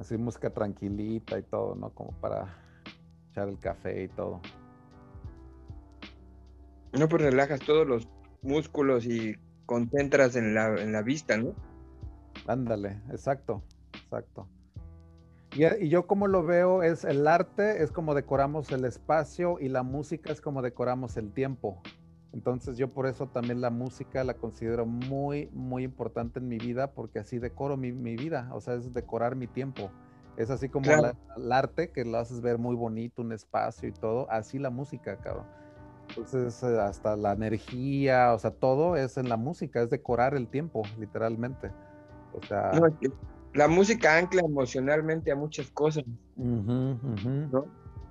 Así 0.00 0.16
música 0.16 0.48
tranquilita 0.48 1.38
y 1.38 1.42
todo, 1.42 1.74
¿no? 1.74 1.90
Como 1.90 2.12
para 2.22 2.56
echar 3.30 3.50
el 3.50 3.58
café 3.58 4.04
y 4.04 4.08
todo. 4.08 4.40
No, 6.98 7.06
pues 7.06 7.22
relajas 7.22 7.60
todos 7.60 7.86
los 7.86 8.08
músculos 8.40 9.04
y 9.04 9.36
concentras 9.66 10.36
en 10.36 10.54
la, 10.54 10.68
en 10.80 10.92
la 10.92 11.02
vista, 11.02 11.36
¿no? 11.36 11.54
Ándale, 12.46 13.02
exacto, 13.10 13.62
exacto. 13.92 14.48
Y, 15.54 15.66
y, 15.84 15.88
yo 15.90 16.06
como 16.06 16.28
lo 16.28 16.44
veo 16.44 16.82
es 16.82 17.04
el 17.04 17.26
arte, 17.26 17.82
es 17.82 17.92
como 17.92 18.14
decoramos 18.14 18.72
el 18.72 18.86
espacio 18.86 19.58
y 19.60 19.68
la 19.68 19.82
música 19.82 20.32
es 20.32 20.40
como 20.40 20.62
decoramos 20.62 21.18
el 21.18 21.30
tiempo. 21.30 21.82
Entonces 22.32 22.76
yo 22.76 22.92
por 22.92 23.06
eso 23.06 23.26
también 23.26 23.60
la 23.60 23.70
música 23.70 24.22
la 24.22 24.34
considero 24.34 24.86
muy, 24.86 25.48
muy 25.52 25.82
importante 25.82 26.38
en 26.38 26.48
mi 26.48 26.58
vida 26.58 26.92
porque 26.92 27.18
así 27.18 27.38
decoro 27.38 27.76
mi, 27.76 27.90
vida, 27.90 28.48
o 28.52 28.60
sea, 28.60 28.74
es 28.74 28.92
decorar 28.94 29.34
mi 29.34 29.46
tiempo. 29.46 29.90
Es 30.36 30.48
así 30.50 30.68
como 30.68 30.90
el 30.90 31.52
arte 31.52 31.90
que 31.90 32.04
lo 32.04 32.18
haces 32.18 32.40
ver 32.40 32.56
muy 32.56 32.76
bonito, 32.76 33.20
un 33.22 33.32
espacio 33.32 33.88
y 33.88 33.92
todo, 33.92 34.30
así 34.30 34.58
la 34.58 34.70
música, 34.70 35.16
cabrón. 35.16 35.46
Entonces 36.08 36.62
eh, 36.62 36.80
hasta 36.80 37.16
la 37.16 37.32
energía, 37.32 38.32
o 38.32 38.38
sea, 38.38 38.52
todo 38.52 38.96
es 38.96 39.16
en 39.16 39.28
la 39.28 39.36
música, 39.36 39.82
es 39.82 39.90
decorar 39.90 40.34
el 40.34 40.48
tiempo, 40.48 40.82
literalmente. 40.98 41.70
O 42.32 42.46
sea... 42.46 42.72
la 43.54 43.68
música 43.68 44.16
ancla 44.16 44.42
emocionalmente 44.42 45.32
a 45.32 45.36
muchas 45.36 45.68
cosas. 45.70 46.04
¿no? 46.36 47.66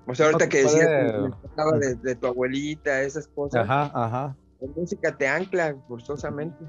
O 0.06 0.14
sea, 0.14 0.26
ahorita 0.26 0.48
que 0.48 0.62
decías 0.62 0.88
de, 0.88 1.94
de, 1.96 2.14
tu 2.16 2.26
abuelita, 2.26 3.02
esas 3.02 3.28
cosas. 3.28 3.68
Ajá, 3.68 3.90
ajá. 3.94 4.36
La 4.60 4.68
música 4.74 5.16
te 5.16 5.28
ancla 5.28 5.76
forzosamente. 5.88 6.64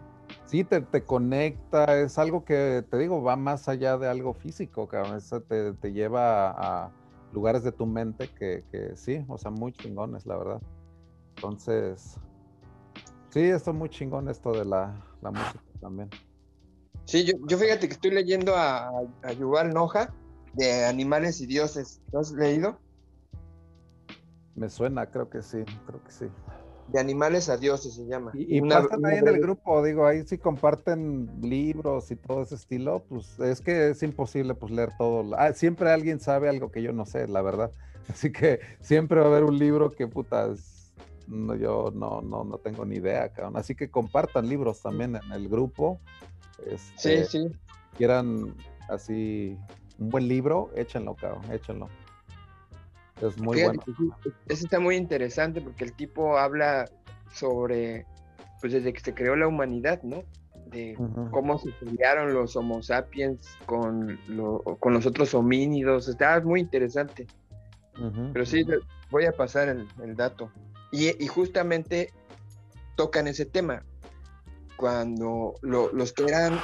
Sí, 0.45 0.63
te, 0.63 0.81
te, 0.81 1.03
conecta, 1.03 1.97
es 1.99 2.17
algo 2.17 2.45
que 2.45 2.85
te 2.89 2.97
digo, 2.97 3.21
va 3.21 3.35
más 3.35 3.67
allá 3.67 3.97
de 3.97 4.07
algo 4.07 4.33
físico, 4.33 4.87
cabrón. 4.87 5.17
Eso 5.17 5.41
te, 5.41 5.73
te 5.73 5.91
lleva 5.91 6.51
a, 6.51 6.91
lugares 7.33 7.63
de 7.63 7.71
tu 7.71 7.85
mente 7.85 8.29
que, 8.29 8.63
que, 8.71 8.95
sí, 8.95 9.23
o 9.27 9.37
sea, 9.37 9.51
muy 9.51 9.73
chingones, 9.73 10.25
la 10.25 10.37
verdad. 10.37 10.61
Entonces, 11.35 12.17
sí, 13.29 13.41
esto 13.41 13.71
es 13.71 13.77
muy 13.77 13.89
chingón 13.89 14.29
esto 14.29 14.51
de 14.51 14.65
la, 14.65 14.93
la 15.21 15.31
música 15.31 15.61
también. 15.79 16.09
Sí, 17.05 17.25
yo, 17.25 17.33
yo, 17.47 17.57
fíjate 17.57 17.87
que 17.87 17.93
estoy 17.93 18.11
leyendo 18.11 18.55
a, 18.55 18.89
a 19.23 19.33
Yuval 19.33 19.73
Noja 19.73 20.13
de 20.53 20.85
Animales 20.85 21.41
y 21.41 21.47
Dioses. 21.47 22.01
¿Lo 22.11 22.19
has 22.19 22.31
leído? 22.31 22.79
Me 24.55 24.69
suena, 24.69 25.05
creo 25.05 25.29
que 25.29 25.41
sí, 25.41 25.63
creo 25.85 26.03
que 26.03 26.11
sí. 26.11 26.25
De 26.87 26.99
animales 26.99 27.47
a 27.47 27.57
dioses 27.57 27.93
se 27.93 28.05
llama. 28.05 28.31
Y, 28.33 28.57
y 28.57 28.61
ahí 28.61 29.17
en 29.17 29.27
el 29.27 29.39
grupo, 29.39 29.81
digo, 29.83 30.05
ahí 30.05 30.23
sí 30.25 30.37
comparten 30.37 31.29
libros 31.41 32.11
y 32.11 32.17
todo 32.17 32.41
ese 32.41 32.55
estilo, 32.55 33.03
pues 33.07 33.39
es 33.39 33.61
que 33.61 33.91
es 33.91 34.03
imposible 34.03 34.55
pues 34.55 34.71
leer 34.71 34.89
todo. 34.97 35.35
Ah, 35.37 35.53
siempre 35.53 35.89
alguien 35.89 36.19
sabe 36.19 36.49
algo 36.49 36.69
que 36.69 36.81
yo 36.81 36.91
no 36.91 37.05
sé, 37.05 37.27
la 37.27 37.41
verdad. 37.41 37.71
Así 38.09 38.31
que 38.31 38.59
siempre 38.81 39.19
va 39.19 39.27
a 39.27 39.29
haber 39.29 39.45
un 39.45 39.57
libro 39.57 39.91
que 39.91 40.07
putas, 40.07 40.93
no, 41.27 41.55
yo 41.55 41.91
no, 41.95 42.21
no, 42.21 42.43
no 42.43 42.57
tengo 42.57 42.83
ni 42.85 42.97
idea, 42.97 43.29
cabrón. 43.29 43.55
Así 43.55 43.73
que 43.73 43.89
compartan 43.89 44.49
libros 44.49 44.81
también 44.81 45.15
en 45.15 45.31
el 45.31 45.47
grupo. 45.47 46.01
Este, 46.65 47.25
sí, 47.25 47.47
sí. 47.47 47.55
Quieran 47.97 48.53
así 48.89 49.57
un 49.97 50.09
buen 50.09 50.27
libro, 50.27 50.71
échenlo, 50.75 51.15
cabrón, 51.15 51.49
échenlo. 51.51 51.87
Es 53.21 53.37
muy 53.37 53.63
bueno. 53.63 53.81
Eso 54.47 54.65
está 54.65 54.79
muy 54.79 54.95
interesante 54.95 55.61
porque 55.61 55.85
el 55.85 55.93
tipo 55.93 56.37
habla 56.37 56.89
sobre, 57.33 58.05
pues 58.59 58.73
desde 58.73 58.93
que 58.93 58.99
se 58.99 59.13
creó 59.13 59.35
la 59.35 59.47
humanidad, 59.47 60.01
¿no? 60.03 60.23
De 60.67 60.95
cómo 61.31 61.59
se 61.59 61.71
pelearon 61.71 62.33
los 62.33 62.55
Homo 62.55 62.81
sapiens 62.81 63.57
con, 63.65 64.17
con 64.79 64.93
los 64.93 65.05
otros 65.05 65.33
homínidos. 65.33 66.07
Está 66.07 66.39
muy 66.41 66.61
interesante. 66.61 67.27
Pero 68.33 68.45
sí, 68.45 68.65
voy 69.09 69.25
a 69.25 69.31
pasar 69.31 69.69
el, 69.69 70.15
dato. 70.15 70.51
Y, 70.91 71.27
justamente 71.27 72.13
tocan 72.95 73.27
ese 73.27 73.45
tema. 73.45 73.83
Cuando 74.77 75.55
los 75.61 76.13
que 76.13 76.23
eran 76.23 76.59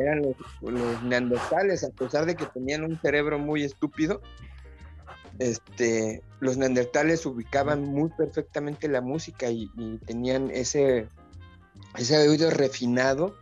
eran 0.00 0.22
los, 0.22 1.02
neandertales, 1.02 1.84
a 1.84 1.90
pesar 1.90 2.26
de 2.26 2.36
que 2.36 2.46
tenían 2.46 2.84
un 2.84 3.00
cerebro 3.00 3.38
muy 3.38 3.62
estúpido, 3.64 4.20
este, 5.38 6.22
los 6.40 6.56
neandertales 6.56 7.24
ubicaban 7.26 7.82
muy 7.82 8.10
perfectamente 8.10 8.88
la 8.88 9.00
música 9.00 9.50
y, 9.50 9.68
tenían 10.06 10.50
ese, 10.50 11.08
ese 11.96 12.28
oído 12.28 12.50
refinado 12.50 13.34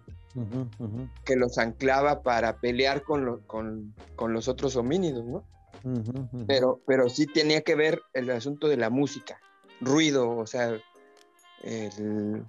que 1.24 1.34
los 1.34 1.56
anclaba 1.56 2.22
para 2.22 2.58
pelear 2.58 3.02
con, 3.02 3.40
con, 3.46 3.94
con 4.16 4.34
los 4.34 4.48
otros 4.48 4.76
homínidos, 4.76 5.24
¿no? 5.24 5.44
pero, 6.46 6.80
pero 6.86 7.08
sí 7.08 7.26
tenía 7.26 7.60
que 7.62 7.74
ver 7.74 8.02
el 8.12 8.30
asunto 8.30 8.68
de 8.68 8.76
la 8.76 8.90
música, 8.90 9.38
ruido, 9.80 10.36
o 10.36 10.46
sea, 10.46 10.78
el, 11.62 12.44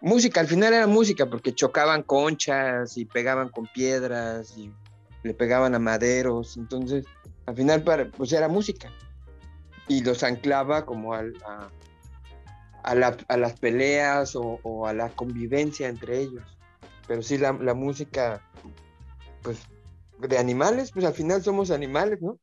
música, 0.00 0.40
al 0.40 0.48
final 0.48 0.72
era 0.72 0.86
música, 0.86 1.26
porque 1.26 1.54
chocaban 1.54 2.02
conchas 2.02 2.96
y 2.96 3.04
pegaban 3.04 3.48
con 3.48 3.66
piedras 3.66 4.56
y 4.56 4.72
le 5.22 5.34
pegaban 5.34 5.74
a 5.74 5.78
maderos, 5.78 6.56
entonces 6.56 7.04
al 7.46 7.56
final 7.56 7.82
pues 8.16 8.32
era 8.32 8.48
música 8.48 8.90
y 9.88 10.02
los 10.02 10.22
anclaba 10.22 10.86
como 10.86 11.14
a, 11.14 11.24
a, 12.82 12.94
las 12.94 13.60
peleas 13.60 14.36
o, 14.36 14.86
a 14.86 14.92
la 14.92 15.08
convivencia 15.10 15.88
entre 15.88 16.20
ellos. 16.20 16.44
Pero 17.06 17.22
sí, 17.22 17.38
la, 17.38 17.52
música, 17.52 18.40
pues 19.42 19.58
de 20.20 20.38
animales, 20.38 20.92
pues 20.92 21.04
al 21.04 21.14
final 21.14 21.42
somos 21.42 21.70
animales, 21.70 22.20
¿no? 22.22 22.38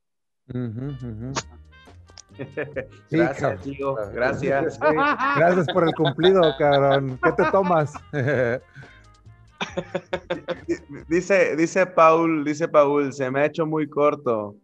gracias, 3.11 3.61
tío. 3.61 3.95
Gracias. 4.13 4.79
Gracias 4.79 5.67
por 5.73 5.87
el 5.87 5.93
cumplido, 5.93 6.41
cabrón. 6.57 7.19
¿Qué 7.23 7.31
te 7.31 7.45
tomas? 7.51 7.93
dice, 11.07 11.55
dice 11.55 11.85
Paul, 11.85 12.43
dice 12.43 12.67
Paul, 12.67 13.13
se 13.13 13.31
me 13.31 13.41
ha 13.41 13.45
hecho 13.45 13.65
muy 13.65 13.89
corto. 13.89 14.55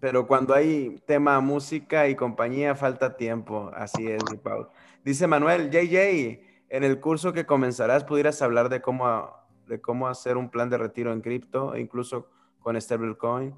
Pero 0.00 0.26
cuando 0.26 0.54
hay 0.54 1.00
tema 1.06 1.40
música 1.40 2.08
y 2.08 2.16
compañía, 2.16 2.74
falta 2.74 3.16
tiempo. 3.16 3.70
Así 3.74 4.08
es, 4.08 4.22
Paul. 4.42 4.68
Dice 5.04 5.26
Manuel, 5.26 5.70
JJ, 5.70 6.40
en 6.68 6.84
el 6.84 7.00
curso 7.00 7.32
que 7.32 7.46
comenzarás, 7.46 8.04
pudieras 8.04 8.42
hablar 8.42 8.68
de 8.68 8.80
cómo, 8.80 9.30
de 9.68 9.80
cómo 9.80 10.08
hacer 10.08 10.36
un 10.36 10.50
plan 10.50 10.70
de 10.70 10.78
retiro 10.78 11.12
en 11.12 11.20
cripto, 11.20 11.76
incluso 11.76 12.28
con 12.60 12.80
stablecoin 12.80 13.54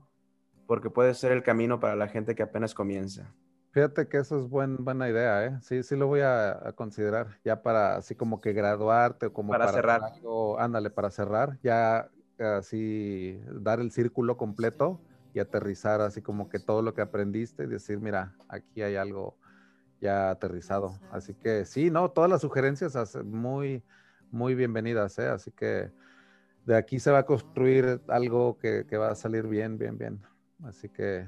porque 0.74 0.90
puede 0.90 1.14
ser 1.14 1.30
el 1.30 1.44
camino 1.44 1.78
para 1.78 1.94
la 1.94 2.08
gente 2.08 2.34
que 2.34 2.42
apenas 2.42 2.74
comienza. 2.74 3.32
Fíjate 3.70 4.08
que 4.08 4.16
eso 4.16 4.40
es 4.40 4.48
buena 4.48 5.08
idea, 5.08 5.46
¿eh? 5.46 5.56
Sí, 5.62 5.84
sí 5.84 5.94
lo 5.94 6.08
voy 6.08 6.18
a, 6.20 6.72
considerar, 6.74 7.38
ya 7.44 7.62
para 7.62 7.94
así 7.94 8.16
como 8.16 8.40
que 8.40 8.52
graduarte 8.52 9.26
o 9.26 9.32
como 9.32 9.52
para, 9.52 9.68
cerrar. 9.68 10.02
ándale, 10.58 10.90
para 10.90 11.12
cerrar, 11.12 11.60
ya 11.62 12.10
así 12.40 13.40
dar 13.52 13.78
el 13.78 13.92
círculo 13.92 14.36
completo 14.36 15.00
y 15.32 15.38
aterrizar 15.38 16.00
así 16.00 16.22
como 16.22 16.48
que 16.48 16.58
todo 16.58 16.82
lo 16.82 16.92
que 16.92 17.02
aprendiste 17.02 17.62
y 17.62 17.66
decir, 17.68 18.00
mira, 18.00 18.34
aquí 18.48 18.82
hay 18.82 18.96
algo 18.96 19.36
ya 20.00 20.30
aterrizado. 20.30 20.98
Así 21.12 21.34
que 21.34 21.66
sí, 21.66 21.88
no, 21.88 22.10
todas 22.10 22.28
las 22.28 22.40
sugerencias 22.40 23.16
muy, 23.24 23.84
muy 24.32 24.56
bienvenidas, 24.56 25.20
¿eh? 25.20 25.28
Así 25.28 25.52
que 25.52 25.92
de 26.66 26.76
aquí 26.76 26.98
se 26.98 27.12
va 27.12 27.18
a 27.18 27.26
construir 27.26 28.00
algo 28.08 28.58
que, 28.58 28.86
que 28.88 28.96
va 28.96 29.12
a 29.12 29.14
salir 29.14 29.46
bien, 29.46 29.78
bien, 29.78 29.96
bien. 29.96 30.33
Así 30.62 30.88
que 30.88 31.26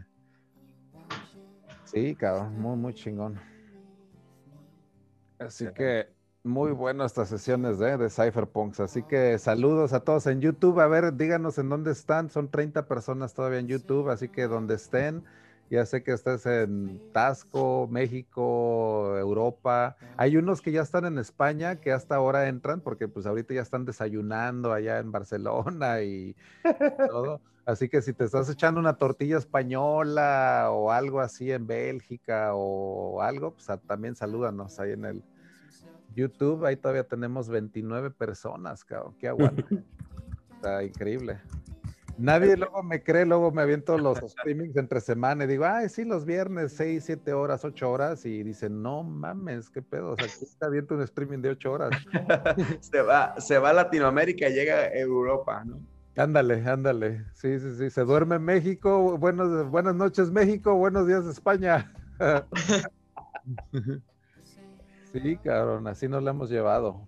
sí, 1.84 2.14
cabrón, 2.14 2.60
muy, 2.60 2.76
muy 2.76 2.94
chingón. 2.94 3.38
Así 5.38 5.66
que 5.74 6.08
muy 6.46 6.70
buenas 6.72 7.12
estas 7.12 7.28
sesiones 7.28 7.78
de, 7.78 7.96
de 7.96 8.08
Cypherpunks. 8.08 8.80
Así 8.80 9.02
que 9.02 9.38
saludos 9.38 9.92
a 9.92 10.00
todos 10.00 10.26
en 10.26 10.40
YouTube. 10.40 10.80
A 10.80 10.86
ver, 10.86 11.16
díganos 11.16 11.58
en 11.58 11.68
dónde 11.68 11.92
están. 11.92 12.30
Son 12.30 12.50
30 12.50 12.86
personas 12.86 13.34
todavía 13.34 13.58
en 13.58 13.66
YouTube, 13.66 14.08
así 14.08 14.28
que 14.28 14.46
donde 14.46 14.76
estén. 14.76 15.24
Ya 15.68 15.84
sé 15.84 16.02
que 16.02 16.12
estás 16.12 16.46
en 16.46 17.00
Tasco, 17.12 17.88
México, 17.90 19.16
Europa. 19.18 19.96
Hay 20.16 20.36
unos 20.36 20.62
que 20.62 20.70
ya 20.70 20.82
están 20.82 21.06
en 21.06 21.18
España 21.18 21.76
que 21.76 21.92
hasta 21.92 22.14
ahora 22.14 22.48
entran 22.48 22.80
porque 22.80 23.08
pues 23.08 23.26
ahorita 23.26 23.52
ya 23.54 23.62
están 23.62 23.84
desayunando 23.84 24.72
allá 24.72 24.98
en 24.98 25.10
Barcelona 25.10 26.02
y 26.02 26.36
todo. 27.08 27.40
Así 27.66 27.88
que 27.88 28.00
si 28.00 28.12
te 28.12 28.24
estás 28.24 28.48
echando 28.48 28.78
una 28.78 28.96
tortilla 28.96 29.38
española 29.38 30.68
o 30.70 30.92
algo 30.92 31.20
así 31.20 31.50
en 31.50 31.66
Bélgica 31.66 32.52
o 32.54 33.20
algo, 33.20 33.54
pues 33.54 33.66
también 33.88 34.14
salúdanos 34.14 34.78
ahí 34.78 34.92
en 34.92 35.04
el 35.04 35.24
YouTube. 36.14 36.64
Ahí 36.64 36.76
todavía 36.76 37.02
tenemos 37.02 37.48
29 37.48 38.12
personas, 38.12 38.84
cabrón. 38.84 39.16
Qué 39.18 39.26
aguante. 39.26 39.64
Está 40.54 40.84
increíble. 40.84 41.40
Nadie 42.18 42.56
luego 42.56 42.82
me 42.82 43.02
cree, 43.02 43.26
luego 43.26 43.52
me 43.52 43.62
aviento 43.62 43.98
los 43.98 44.18
streamings 44.18 44.76
entre 44.76 45.00
semana 45.00 45.44
y 45.44 45.46
digo, 45.46 45.66
ay, 45.66 45.88
sí, 45.88 46.04
los 46.04 46.24
viernes, 46.24 46.72
6, 46.72 47.04
7 47.04 47.32
horas, 47.32 47.64
8 47.64 47.90
horas, 47.90 48.24
y 48.24 48.42
dicen, 48.42 48.82
no 48.82 49.02
mames, 49.02 49.70
qué 49.70 49.82
pedo, 49.82 50.12
o 50.12 50.16
sea, 50.16 50.26
aquí 50.26 50.44
está 50.44 50.66
aviento 50.66 50.94
un 50.94 51.02
streaming 51.02 51.38
de 51.38 51.50
8 51.50 51.72
horas. 51.72 51.90
se, 52.80 53.02
va, 53.02 53.38
se 53.40 53.58
va 53.58 53.70
a 53.70 53.74
Latinoamérica 53.74 54.48
y 54.48 54.54
llega 54.54 54.76
a 54.76 54.94
Europa, 54.94 55.64
¿no? 55.64 55.80
Ándale, 56.16 56.66
ándale. 56.66 57.26
Sí, 57.34 57.60
sí, 57.60 57.76
sí. 57.76 57.90
Se 57.90 58.02
duerme 58.02 58.36
en 58.36 58.42
México. 58.42 59.18
Buenos, 59.18 59.70
buenas 59.70 59.94
noches, 59.94 60.30
México. 60.30 60.74
Buenos 60.74 61.06
días, 61.06 61.26
España. 61.26 61.92
sí, 65.12 65.36
cabrón. 65.44 65.86
Así 65.86 66.08
nos 66.08 66.22
la 66.22 66.30
hemos 66.30 66.48
llevado. 66.48 67.06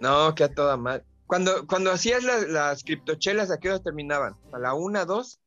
No, 0.00 0.34
que 0.34 0.42
a 0.42 0.52
toda 0.52 0.76
madre. 0.76 1.04
Cuando, 1.26 1.66
cuando 1.66 1.90
hacías 1.90 2.22
las 2.22 2.84
criptochelas, 2.84 3.50
¿a 3.50 3.58
qué 3.58 3.70
hora 3.70 3.78
terminaban? 3.78 4.36
¿A 4.52 4.58
la 4.58 4.74
una, 4.74 5.04
dos? 5.04 5.40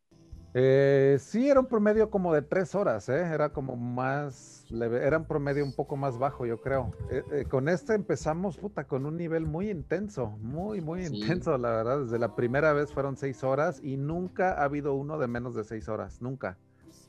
Eh, 0.54 1.18
sí, 1.20 1.48
era 1.50 1.60
un 1.60 1.68
promedio 1.68 2.10
como 2.10 2.34
de 2.34 2.42
tres 2.42 2.74
horas, 2.74 3.10
¿eh? 3.10 3.20
Era 3.20 3.50
como 3.50 3.76
más 3.76 4.66
leve, 4.70 5.06
era 5.06 5.20
un 5.20 5.26
promedio 5.26 5.64
un 5.64 5.76
poco 5.76 5.98
más 5.98 6.18
bajo, 6.18 6.48
yo 6.48 6.60
creo. 6.62 6.96
Eh, 7.12 7.22
eh, 7.32 7.46
con 7.46 7.70
este 7.70 7.94
empezamos, 7.94 8.58
puta, 8.58 8.86
con 8.86 9.06
un 9.06 9.18
nivel 9.18 9.46
muy 9.46 9.70
intenso, 9.70 10.30
muy, 10.42 10.82
muy 10.82 11.06
intenso, 11.06 11.56
la 11.60 11.70
verdad. 11.70 12.00
Desde 12.06 12.18
la 12.18 12.36
primera 12.36 12.74
vez 12.74 12.92
fueron 12.92 13.18
seis 13.18 13.44
horas 13.44 13.80
y 13.84 13.98
nunca 13.98 14.54
ha 14.54 14.64
habido 14.64 14.96
uno 14.96 15.20
de 15.20 15.28
menos 15.28 15.54
de 15.54 15.64
seis 15.64 15.88
horas, 15.90 16.22
nunca, 16.22 16.58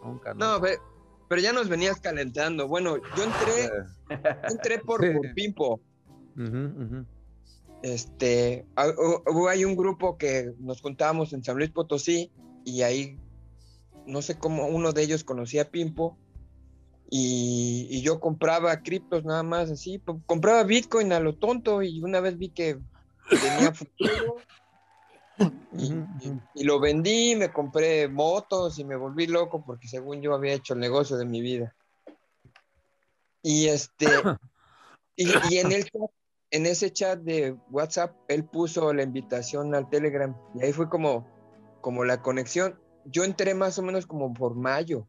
nunca. 0.05 0.35
No, 0.35 0.61
pero, 0.61 1.41
ya 1.41 1.55
nos 1.55 1.71
venías 1.71 2.01
calentando. 2.01 2.69
Bueno, 2.69 2.99
yo 2.99 3.25
entré, 3.25 3.71
entré 4.51 4.79
por, 4.81 5.01
Pimpo. 5.35 5.81
Este, 7.83 8.67
hay 8.77 9.65
un 9.65 9.77
grupo 9.77 10.19
que 10.19 10.53
nos 10.59 10.81
juntábamos 10.81 11.33
en 11.33 11.45
San 11.45 11.57
Luis 11.57 11.71
Potosí 11.71 12.33
y 12.65 12.83
ahí 12.83 13.17
no 14.07 14.23
sé 14.23 14.39
cómo 14.39 14.67
uno 14.67 14.93
de 14.93 15.03
ellos 15.03 15.23
conocía 15.23 15.63
a 15.63 15.71
Pimpo 15.71 16.19
y, 17.11 18.03
yo 18.03 18.21
compraba 18.21 18.83
criptos 18.83 19.25
nada 19.25 19.43
más 19.43 19.71
así, 19.71 20.01
compraba 20.27 20.63
Bitcoin 20.65 21.13
a 21.13 21.21
lo 21.21 21.37
tonto 21.37 21.83
y 21.83 22.03
una 22.03 22.21
vez 22.21 22.37
vi 22.37 22.51
que 22.51 22.79
tenía 23.29 23.73
futuro 23.73 24.37
y, 26.55 26.65
lo 26.65 26.81
vendí, 26.81 27.37
me 27.37 27.53
compré 27.53 28.09
motos 28.09 28.79
y 28.79 28.85
me 28.85 28.97
volví 28.97 29.27
loco 29.27 29.65
porque 29.65 29.89
según 29.89 30.21
yo 30.21 30.35
había 30.35 30.55
hecho 30.55 30.75
el 30.75 30.81
negocio 30.81 31.17
de 31.17 31.25
mi 31.25 31.41
vida. 31.41 31.75
Y 33.43 33.69
este, 33.69 34.07
y, 35.17 35.59
en 35.59 35.73
el 35.73 35.89
en 36.51 36.67
ese 36.67 36.93
chat 36.93 37.21
de 37.21 37.57
WhatsApp, 37.71 38.17
él 38.29 38.45
puso 38.45 38.93
la 38.93 39.03
invitación 39.03 39.75
al 39.75 39.89
Telegram 39.89 40.37
y 40.55 40.65
ahí 40.65 40.73
fue 40.73 40.89
como, 40.89 41.27
como 41.81 42.05
la 42.05 42.23
conexión 42.23 42.79
yo 43.11 43.25
entré 43.25 43.55
más 43.55 43.79
o 43.79 43.83
menos 43.83 44.07
como 44.07 44.33
por 44.35 44.55
mayo. 44.55 45.07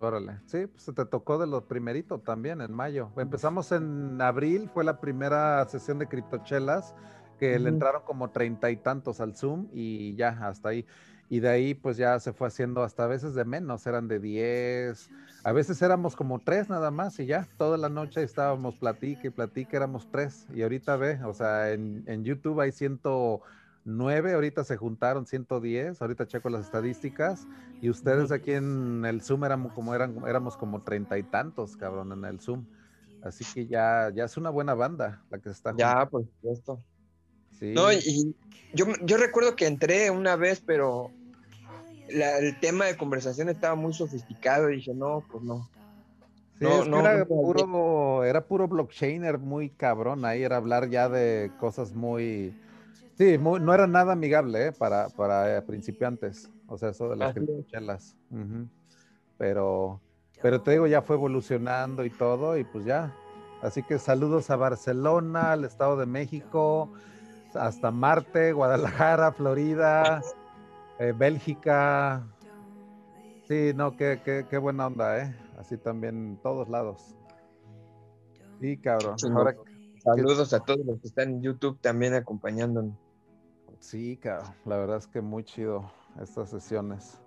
Órale, 0.00 0.40
sí, 0.46 0.66
pues 0.66 0.84
te 0.94 1.04
tocó 1.06 1.38
de 1.38 1.46
lo 1.46 1.66
primerito 1.66 2.18
también 2.18 2.60
en 2.60 2.72
mayo. 2.72 3.10
Empezamos 3.16 3.72
en 3.72 4.20
abril, 4.20 4.68
fue 4.72 4.84
la 4.84 5.00
primera 5.00 5.66
sesión 5.68 5.98
de 5.98 6.08
criptochelas, 6.08 6.94
que 7.38 7.58
le 7.58 7.68
entraron 7.68 8.02
como 8.04 8.30
treinta 8.30 8.70
y 8.70 8.76
tantos 8.76 9.20
al 9.20 9.34
Zoom 9.34 9.68
y 9.72 10.14
ya, 10.14 10.28
hasta 10.46 10.70
ahí. 10.70 10.86
Y 11.34 11.40
de 11.40 11.48
ahí 11.48 11.74
pues 11.74 11.96
ya 11.96 12.20
se 12.20 12.32
fue 12.32 12.46
haciendo 12.46 12.84
hasta 12.84 13.02
a 13.02 13.06
veces 13.08 13.34
de 13.34 13.44
menos, 13.44 13.88
eran 13.88 14.06
de 14.06 14.20
diez, 14.20 15.10
a 15.42 15.50
veces 15.50 15.82
éramos 15.82 16.14
como 16.14 16.38
tres 16.38 16.68
nada 16.68 16.92
más 16.92 17.18
y 17.18 17.26
ya, 17.26 17.48
toda 17.58 17.76
la 17.76 17.88
noche 17.88 18.22
estábamos 18.22 18.76
platique 18.76 19.26
y 19.26 19.30
platique, 19.30 19.76
éramos 19.76 20.08
tres. 20.12 20.46
Y 20.54 20.62
ahorita 20.62 20.94
ve, 20.94 21.18
o 21.24 21.34
sea, 21.34 21.72
en, 21.72 22.04
en 22.06 22.22
YouTube 22.22 22.60
hay 22.60 22.70
ciento 22.70 23.42
9, 23.82 24.34
ahorita 24.34 24.62
se 24.62 24.76
juntaron 24.76 25.26
110, 25.26 26.00
ahorita 26.00 26.28
checo 26.28 26.50
las 26.50 26.66
estadísticas, 26.66 27.48
y 27.82 27.90
ustedes 27.90 28.30
aquí 28.30 28.52
en 28.52 29.04
el 29.04 29.20
Zoom 29.20 29.42
éramos 29.44 29.72
como, 29.72 29.92
eran, 29.92 30.16
éramos 30.28 30.56
como 30.56 30.82
treinta 30.82 31.18
y 31.18 31.24
tantos, 31.24 31.76
cabrón, 31.76 32.12
en 32.12 32.24
el 32.26 32.38
Zoom. 32.38 32.64
Así 33.24 33.44
que 33.52 33.66
ya, 33.66 34.12
ya 34.14 34.26
es 34.26 34.36
una 34.36 34.50
buena 34.50 34.74
banda 34.74 35.24
la 35.30 35.40
que 35.40 35.50
está. 35.50 35.74
Ya, 35.76 36.06
por 36.08 36.22
supuesto. 36.22 36.80
Sí. 37.58 37.72
No, 37.74 37.92
y 37.92 38.36
yo, 38.72 38.86
yo 39.02 39.16
recuerdo 39.16 39.56
que 39.56 39.66
entré 39.66 40.12
una 40.12 40.36
vez, 40.36 40.62
pero 40.64 41.10
el 42.08 42.60
tema 42.60 42.86
de 42.86 42.96
conversación 42.96 43.48
estaba 43.48 43.74
muy 43.74 43.92
sofisticado 43.92 44.70
y 44.70 44.76
dije, 44.76 44.94
no, 44.94 45.24
pues 45.30 45.42
no. 45.42 45.68
Sí, 46.58 46.66
era, 46.66 47.24
puro, 47.24 48.24
era 48.24 48.46
puro 48.46 48.68
blockchainer 48.68 49.38
muy 49.38 49.70
cabrón, 49.70 50.24
ahí 50.24 50.42
era 50.42 50.56
hablar 50.56 50.88
ya 50.88 51.08
de 51.08 51.50
cosas 51.58 51.92
criptochelas 51.92 52.54
Sí, 53.16 53.38
no 53.38 53.74
era 53.74 53.86
nada 53.86 54.12
amigable 54.12 54.66
¿eh? 54.68 54.72
para, 54.72 55.08
para 55.08 55.56
eh, 55.56 55.62
principiantes. 55.62 56.50
O 56.66 56.76
sea, 56.76 56.88
eso 56.88 57.08
de 57.08 57.16
las 57.16 57.32
criptochelas. 57.32 58.16
Pero, 59.38 60.00
pero 60.42 60.62
te 60.62 60.72
digo, 60.72 60.86
ya 60.86 61.02
fue 61.02 61.16
evolucionando 61.16 62.04
y 62.04 62.10
todo, 62.10 62.58
y 62.58 62.64
pues 62.64 62.84
ya. 62.84 63.14
Así 63.62 63.82
que 63.82 63.98
saludos 63.98 64.50
a 64.50 64.56
Barcelona, 64.56 65.52
al 65.52 65.64
Estado 65.64 65.96
de 65.96 66.06
México, 66.06 66.92
hasta 67.54 67.90
Marte, 67.90 68.52
Guadalajara, 68.52 69.32
Florida, 69.32 70.20
eh, 70.98 71.12
Bélgica. 71.16 72.26
Sí, 73.46 73.72
no, 73.74 73.96
qué, 73.96 74.20
qué, 74.24 74.46
qué, 74.48 74.58
buena 74.58 74.86
onda, 74.86 75.18
¿eh? 75.18 75.36
Así 75.58 75.76
también 75.76 76.16
en 76.16 76.36
todos 76.38 76.68
lados. 76.68 77.14
Sí, 78.60 78.78
cabrón. 78.78 79.18
Saludos 79.18 80.52
a 80.52 80.60
todos 80.60 80.84
los 80.84 81.00
que 81.00 81.08
están 81.08 81.30
en 81.30 81.42
YouTube 81.42 81.78
también 81.80 82.14
acompañándonos. 82.14 82.94
Sí, 83.80 84.16
cabrón, 84.16 84.54
la 84.64 84.78
verdad 84.78 84.98
es 84.98 85.06
que 85.06 85.20
muy 85.20 85.44
chido 85.44 85.90
estas 86.20 86.50
sesiones. 86.50 87.23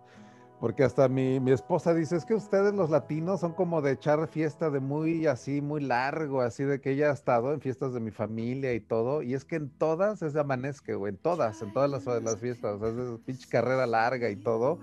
Porque 0.60 0.84
hasta 0.84 1.08
mi, 1.08 1.40
mi, 1.40 1.52
esposa 1.52 1.94
dice, 1.94 2.16
es 2.16 2.26
que 2.26 2.34
ustedes 2.34 2.74
los 2.74 2.90
latinos 2.90 3.42
son 3.42 3.54
como 3.54 3.84
de 3.84 3.92
echar 3.92 4.28
fiesta 4.28 4.72
de 4.72 4.80
muy 4.80 5.28
así, 5.28 5.62
muy 5.62 5.82
largo, 5.82 6.42
así 6.42 6.64
de 6.64 6.82
que 6.82 6.92
ella 6.92 7.12
ha 7.12 7.14
estado 7.14 7.54
en 7.54 7.62
fiestas 7.62 7.94
de 7.94 8.00
mi 8.00 8.10
familia 8.10 8.74
y 8.74 8.80
todo, 8.80 9.22
y 9.22 9.36
es 9.36 9.46
que 9.46 9.58
en 9.58 9.70
todas 9.70 10.24
es 10.24 10.34
de 10.34 10.40
amanezque, 10.40 10.96
güey, 10.96 11.14
en 11.14 11.18
todas, 11.18 11.62
en 11.62 11.72
todas 11.74 11.92
las, 11.92 12.24
las 12.24 12.38
fiestas, 12.38 12.82
es 12.82 12.96
de 12.96 13.18
pinche 13.24 13.48
carrera 13.48 13.86
larga 13.86 14.30
y 14.30 14.36
todo. 14.36 14.80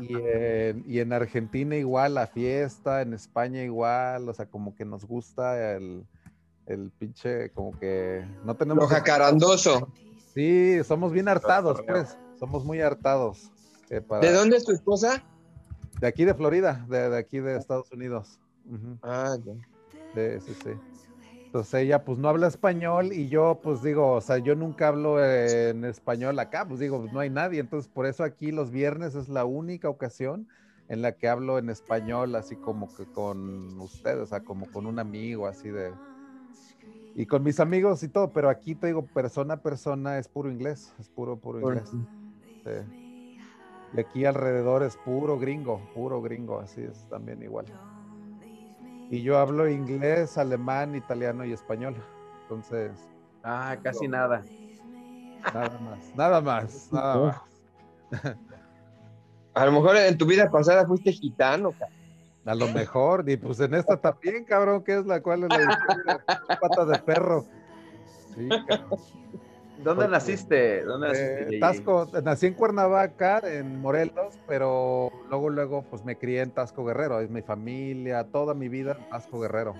Y 0.00 0.14
en, 0.14 0.84
y 0.86 1.00
en 1.00 1.12
Argentina 1.12 1.74
igual 1.74 2.14
la 2.14 2.28
fiesta, 2.28 3.02
en 3.02 3.12
España 3.12 3.64
igual, 3.64 4.28
o 4.28 4.32
sea, 4.32 4.46
como 4.46 4.76
que 4.76 4.84
nos 4.84 5.04
gusta 5.04 5.74
el, 5.74 6.06
el 6.66 6.92
pinche, 6.96 7.50
como 7.50 7.76
que 7.76 8.24
no 8.44 8.54
tenemos... 8.54 8.84
Lo 8.84 8.88
jacarandoso. 8.88 9.88
Sí, 10.32 10.78
somos 10.84 11.10
bien 11.10 11.26
hartados, 11.26 11.82
pues. 11.82 12.16
Somos 12.38 12.64
muy 12.64 12.80
hartados. 12.80 13.50
Eh, 13.90 14.00
¿De 14.20 14.32
dónde 14.32 14.56
es 14.56 14.64
tu 14.64 14.72
esposa? 14.72 15.22
De 16.00 16.06
aquí 16.06 16.24
de 16.24 16.32
Florida, 16.34 16.86
de, 16.88 17.16
aquí 17.16 17.40
de 17.40 17.56
Estados 17.56 17.90
Unidos. 17.92 18.38
Ah, 19.02 19.36
ya. 19.44 20.40
sí, 20.40 20.54
sí. 20.62 20.70
Entonces 21.46 21.74
ella 21.74 22.04
pues 22.04 22.16
no 22.16 22.28
habla 22.28 22.46
español 22.46 23.12
y 23.12 23.28
yo 23.28 23.58
pues 23.60 23.82
digo, 23.82 24.12
o 24.12 24.20
sea, 24.20 24.38
yo 24.38 24.54
nunca 24.54 24.86
hablo 24.86 25.22
en 25.24 25.84
español 25.84 26.38
acá, 26.38 26.64
pues 26.68 26.78
digo, 26.78 27.00
pues 27.00 27.12
no 27.12 27.18
hay 27.18 27.28
nadie, 27.28 27.58
entonces 27.58 27.90
por 27.92 28.06
eso 28.06 28.22
aquí 28.22 28.52
los 28.52 28.70
viernes 28.70 29.16
es 29.16 29.28
la 29.28 29.44
única 29.44 29.88
ocasión 29.88 30.46
en 30.88 31.02
la 31.02 31.10
que 31.10 31.28
hablo 31.28 31.58
en 31.58 31.68
español 31.68 32.36
así 32.36 32.54
como 32.54 32.94
que 32.94 33.04
con 33.04 33.80
ustedes, 33.80 34.18
o 34.18 34.26
sea, 34.26 34.44
como 34.44 34.70
con 34.70 34.86
un 34.86 35.00
amigo 35.00 35.48
así 35.48 35.70
de, 35.70 35.92
y 37.16 37.26
con 37.26 37.42
mis 37.42 37.58
amigos 37.58 38.04
y 38.04 38.08
todo, 38.08 38.32
pero 38.32 38.48
aquí 38.48 38.76
te 38.76 38.86
digo, 38.86 39.04
persona 39.06 39.54
a 39.54 39.60
persona 39.60 40.18
es 40.18 40.28
puro 40.28 40.52
inglés, 40.52 40.92
es 41.00 41.08
puro, 41.08 41.36
puro 41.36 41.60
inglés. 41.60 41.90
Y 43.92 44.00
aquí 44.00 44.24
alrededor 44.24 44.82
es 44.82 44.96
puro 44.96 45.38
gringo, 45.38 45.80
puro 45.94 46.22
gringo, 46.22 46.60
así 46.60 46.82
es 46.82 47.08
también 47.08 47.42
igual. 47.42 47.66
Y 49.10 49.22
yo 49.22 49.38
hablo 49.38 49.68
inglés, 49.68 50.38
alemán, 50.38 50.94
italiano 50.94 51.44
y 51.44 51.52
español. 51.52 51.96
Entonces. 52.42 52.92
Ah, 53.42 53.76
casi 53.82 54.06
nada. 54.06 54.44
Nada 55.52 55.78
más, 55.80 56.14
nada 56.14 56.40
más, 56.40 56.92
nada 56.92 57.18
más. 57.18 57.40
A 59.54 59.66
lo 59.66 59.72
mejor 59.72 59.96
en 59.96 60.16
tu 60.16 60.26
vida 60.26 60.48
pasada 60.50 60.86
fuiste 60.86 61.12
gitano, 61.12 61.72
A 62.44 62.54
lo 62.54 62.68
mejor, 62.68 63.28
y 63.28 63.36
pues 63.36 63.58
en 63.60 63.74
esta 63.74 63.96
también, 64.00 64.44
cabrón, 64.44 64.84
que 64.84 64.98
es 64.98 65.06
la 65.06 65.20
cual 65.20 65.44
es 65.44 65.48
la 65.48 66.58
pata 66.60 66.84
de 66.84 66.98
perro. 67.00 67.44
Sí, 68.34 68.48
¿Dónde 69.82 70.08
naciste? 70.08 70.84
¿Dónde 70.84 71.46
eh, 71.56 71.58
Tasco, 71.60 72.08
nací 72.22 72.46
en 72.46 72.54
Cuernavaca, 72.54 73.40
en 73.44 73.80
Morelos, 73.80 74.38
pero 74.46 75.10
luego, 75.28 75.50
luego, 75.50 75.82
pues 75.82 76.04
me 76.04 76.16
crié 76.16 76.42
en 76.42 76.50
Tasco 76.50 76.84
Guerrero. 76.84 77.20
Es 77.20 77.30
mi 77.30 77.42
familia, 77.42 78.24
toda 78.24 78.54
mi 78.54 78.68
vida 78.68 78.96
en 78.98 79.08
Tasco 79.08 79.40
Guerrero. 79.40 79.74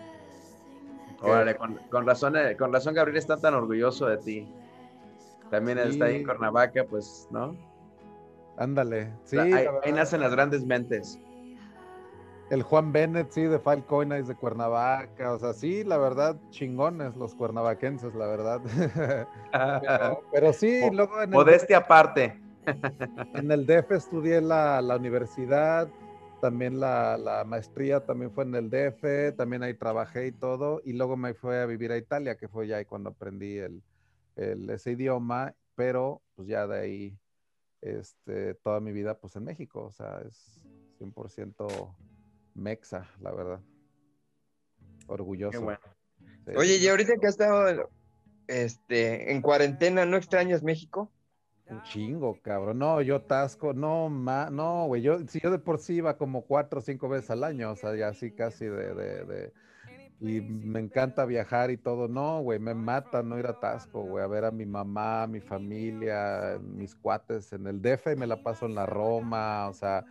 Órale, 1.23 1.57
con, 1.57 2.07
razón, 2.07 2.37
eh, 2.37 2.57
con 2.57 2.73
razón 2.73 2.95
Gabriel 2.95 3.19
está 3.19 3.37
tan 3.37 3.55
orgulloso 3.55 4.07
de 4.07 4.17
ti. 4.19 4.49
También 5.51 5.79
está 5.79 6.07
ahí 6.07 6.17
en 6.17 6.25
Cuernavaca, 6.25 6.85
pues, 6.89 7.29
¿no? 7.31 7.57
Ándale, 8.57 9.13
sí. 9.25 9.39
ahí, 9.39 9.93
nacen 9.93 10.21
las 10.21 10.33
grandes 10.33 10.65
mentes. 10.65 11.19
El 12.51 12.65
Juan 12.65 12.93
Bennett, 12.93 13.31
sí, 13.31 13.43
de 13.43 13.61
Five 13.61 13.85
de 14.25 14.35
Cuernavaca. 14.35 15.35
O 15.35 15.39
sea, 15.39 15.53
sí, 15.53 15.85
la 15.85 15.99
verdad, 15.99 16.37
chingones 16.51 17.15
los 17.15 17.37
cuernavaquenses, 17.37 18.13
la 18.17 18.27
verdad. 18.27 18.61
pero, 20.33 20.53
sí, 20.53 20.83
luego 20.91 21.23
en 21.23 21.31
Modestia 21.31 21.79
aparte. 21.79 22.41
en 23.35 23.53
el 23.53 23.67
DF 23.67 23.93
estudié 23.93 24.41
la, 24.41 24.83
la 24.83 24.97
universidad, 24.97 25.89
también 26.41 26.81
la, 26.81 27.17
la, 27.17 27.45
maestría 27.45 28.05
también 28.05 28.33
fue 28.33 28.45
en 28.45 28.55
el 28.57 28.69
DF, 28.69 29.37
también 29.37 29.63
ahí 29.63 29.75
trabajé 29.75 30.27
y 30.27 30.33
todo. 30.33 30.83
Y 30.85 30.95
luego 30.95 31.17
me 31.17 31.35
fui 31.35 31.55
a 31.55 31.67
vivir 31.67 31.93
a 31.93 31.99
Italia, 31.99 32.37
que 32.37 32.49
fue 32.49 32.67
ya 32.67 32.79
ahí 32.79 32.85
cuando 32.85 33.11
aprendí 33.11 33.59
el, 33.59 33.81
el, 34.35 34.69
ese 34.71 34.91
idioma, 34.91 35.55
pero 35.77 36.21
pues 36.35 36.49
ya 36.49 36.67
de 36.67 36.81
ahí 36.81 37.19
este, 37.81 38.55
toda 38.55 38.81
mi 38.81 38.91
vida 38.91 39.19
pues 39.19 39.37
en 39.37 39.45
México, 39.45 39.85
o 39.85 39.93
sea, 39.93 40.21
es 40.27 40.67
100% 40.99 41.95
mexa, 42.55 43.09
la 43.21 43.33
verdad. 43.33 43.61
Orgulloso. 45.07 45.67
Oye, 46.57 46.77
y 46.77 46.89
ahorita 46.89 47.15
que 47.21 47.27
has 47.27 47.35
estado 47.35 47.91
este, 48.47 49.33
en 49.33 49.43
cuarentena, 49.43 50.07
¿no 50.07 50.17
extrañas 50.17 50.63
México? 50.63 51.11
Un 51.67 51.83
chingo, 51.83 52.39
cabrón. 52.43 52.79
No, 52.79 53.01
yo 53.01 53.23
tasco, 53.23 53.73
no, 53.73 54.09
ma, 54.09 54.51
no, 54.51 54.87
güey. 54.87 55.03
Yo, 55.03 55.21
si 55.29 55.39
yo 55.41 55.51
de 55.51 55.59
por 55.59 55.79
sí 55.79 55.95
iba 55.95 56.17
como 56.17 56.43
cuatro 56.43 56.81
o 56.81 56.83
cinco 56.83 57.09
veces 57.09 57.31
al 57.31 57.45
año, 57.45 57.71
o 57.71 57.77
sea, 57.77 57.95
ya 57.95 58.09
así 58.09 58.33
casi 58.33 58.67
de 58.67 59.53
y 60.21 60.43
me 60.43 60.81
encanta 60.81 61.25
viajar 61.25 61.71
y 61.71 61.79
todo. 61.79 62.07
No, 62.07 62.43
güey, 62.43 62.59
me 62.59 62.75
mata 62.75 63.23
no 63.23 63.39
ir 63.39 63.47
a 63.47 63.59
Tasco, 63.59 64.03
güey, 64.03 64.23
a 64.23 64.29
ver 64.29 64.45
a 64.45 64.51
mi 64.51 64.67
mamá, 64.67 65.27
mi 65.27 65.41
familia, 65.41 66.59
mis 66.61 66.95
cuates 66.95 67.53
en 67.55 67.67
el 67.67 67.81
DF 67.81 68.13
y 68.13 68.17
me 68.17 68.27
la 68.27 68.43
paso 68.43 68.67
en 68.67 68.75
la 68.75 68.85
Roma, 68.85 69.69
o 69.69 69.73
sea, 69.73 70.05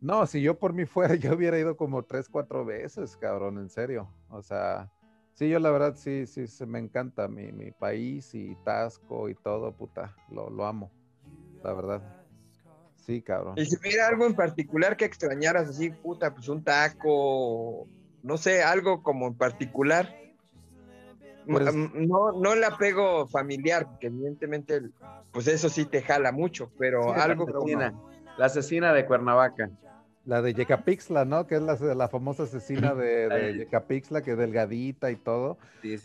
no, 0.00 0.26
si 0.26 0.42
yo 0.42 0.58
por 0.58 0.72
mí 0.72 0.84
fuera, 0.86 1.14
yo 1.14 1.34
hubiera 1.34 1.58
ido 1.58 1.76
como 1.76 2.02
tres, 2.04 2.28
cuatro 2.28 2.64
veces, 2.64 3.16
cabrón, 3.16 3.58
en 3.58 3.70
serio. 3.70 4.08
O 4.28 4.42
sea, 4.42 4.90
sí, 5.34 5.48
yo 5.48 5.58
la 5.58 5.70
verdad 5.70 5.94
sí, 5.96 6.26
sí, 6.26 6.46
se 6.46 6.66
me 6.66 6.78
encanta 6.78 7.28
mi, 7.28 7.52
mi 7.52 7.70
país 7.70 8.34
y 8.34 8.56
Tasco 8.64 9.28
y 9.28 9.34
todo, 9.34 9.72
puta, 9.72 10.14
lo, 10.30 10.50
lo 10.50 10.66
amo, 10.66 10.90
la 11.62 11.72
verdad. 11.72 12.02
Sí, 12.96 13.22
cabrón. 13.22 13.54
Y 13.56 13.64
si 13.64 13.76
hubiera 13.76 14.08
algo 14.08 14.26
en 14.26 14.34
particular 14.34 14.96
que 14.96 15.04
extrañaras 15.04 15.68
así, 15.68 15.90
puta, 15.90 16.34
pues 16.34 16.48
un 16.48 16.64
taco 16.64 17.86
no 18.26 18.36
sé, 18.36 18.62
algo 18.64 19.04
como 19.04 19.28
en 19.28 19.34
particular. 19.34 20.12
Pues 21.46 21.72
no, 21.72 22.32
no 22.32 22.52
el 22.54 22.64
apego 22.64 23.28
familiar, 23.28 23.86
porque 23.86 24.08
evidentemente, 24.08 24.82
pues 25.30 25.46
eso 25.46 25.68
sí 25.68 25.84
te 25.84 26.02
jala 26.02 26.32
mucho, 26.32 26.72
pero 26.76 27.14
algo 27.14 27.46
como... 27.46 28.15
La 28.38 28.46
asesina 28.46 28.92
de 28.92 29.06
Cuernavaca. 29.06 29.70
La 30.26 30.42
de 30.42 30.54
Yecapixla, 30.54 31.24
¿no? 31.24 31.46
Que 31.46 31.54
es 31.54 31.62
la, 31.62 31.76
la 31.94 32.08
famosa 32.08 32.42
asesina 32.42 32.94
de, 32.94 33.28
de 33.28 33.58
Yecapixla, 33.58 34.22
que 34.22 34.32
es 34.32 34.38
delgadita 34.38 35.12
y 35.12 35.16
todo. 35.16 35.56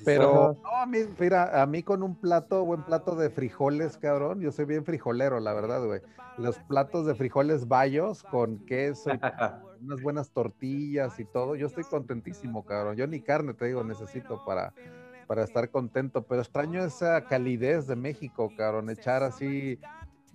Pero, 0.06 0.60
no, 0.62 0.78
a 0.78 0.86
mí, 0.86 1.00
mira, 1.20 1.60
a 1.60 1.66
mí 1.66 1.82
con 1.82 2.04
un 2.04 2.16
plato, 2.16 2.64
buen 2.64 2.84
plato 2.84 3.16
de 3.16 3.32
frijoles, 3.32 3.98
cabrón. 3.98 4.40
Yo 4.40 4.52
soy 4.52 4.66
bien 4.66 4.86
frijolero, 4.86 5.40
la 5.40 5.54
verdad, 5.54 5.84
güey. 5.84 6.02
Los 6.38 6.60
platos 6.60 7.08
de 7.08 7.16
frijoles 7.16 7.68
bayos 7.68 8.22
con 8.22 8.60
queso 8.66 9.10
y 9.12 9.20
unas 9.84 10.02
buenas 10.04 10.30
tortillas 10.30 11.20
y 11.20 11.26
todo. 11.26 11.56
Yo 11.56 11.66
estoy 11.66 11.84
contentísimo, 11.84 12.64
cabrón. 12.64 12.96
Yo 12.96 13.08
ni 13.08 13.22
carne, 13.22 13.56
te 13.56 13.66
digo, 13.66 13.84
necesito 13.84 14.46
para, 14.46 14.72
para 15.26 15.44
estar 15.44 15.70
contento. 15.72 16.22
Pero 16.22 16.42
extraño 16.42 16.84
esa 16.84 17.26
calidez 17.26 17.88
de 17.88 17.96
México, 17.96 18.52
cabrón. 18.56 18.92
Echar 18.92 19.24
así 19.24 19.80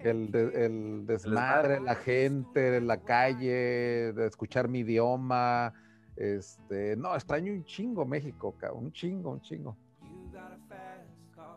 el, 0.01 0.35
el 0.35 1.07
desmadre, 1.07 1.81
la 1.81 1.95
gente, 1.95 2.81
la 2.81 2.99
calle, 2.99 4.13
de 4.13 4.27
escuchar 4.27 4.69
mi 4.69 4.81
idioma. 4.81 5.73
Este, 6.17 6.97
no, 6.97 7.15
extraño 7.15 7.53
un 7.53 7.65
chingo 7.65 8.07
México, 8.07 8.55
un 8.73 8.93
chingo, 8.93 9.31
un 9.31 9.41
chingo. 9.41 9.77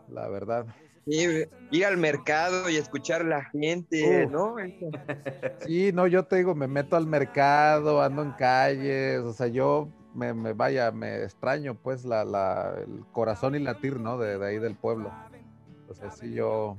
La 0.08 0.28
verdad. 0.28 0.66
ir 1.06 1.86
al 1.86 1.96
mercado 1.96 2.68
y 2.68 2.76
escuchar 2.76 3.24
la 3.24 3.44
gente, 3.44 4.26
¿no? 4.26 4.56
Sí, 5.60 5.92
no, 5.92 6.06
yo 6.06 6.24
te 6.24 6.36
digo, 6.36 6.54
me 6.54 6.68
meto 6.68 6.96
al 6.96 7.06
mercado, 7.06 8.02
ando 8.02 8.22
en 8.22 8.32
calles, 8.32 9.20
o 9.20 9.32
sea, 9.32 9.46
yo 9.46 9.88
me, 10.14 10.32
vaya, 10.52 10.90
me 10.90 11.22
extraño 11.22 11.74
pues 11.74 12.04
la, 12.04 12.24
la, 12.24 12.74
el 12.78 13.04
corazón 13.12 13.54
y 13.54 13.60
latir, 13.60 14.00
¿no? 14.00 14.18
De, 14.18 14.38
de 14.38 14.46
ahí 14.46 14.58
del 14.58 14.76
pueblo. 14.76 15.12
O 15.88 15.94
sea, 15.94 16.10
sí, 16.10 16.32
yo, 16.32 16.76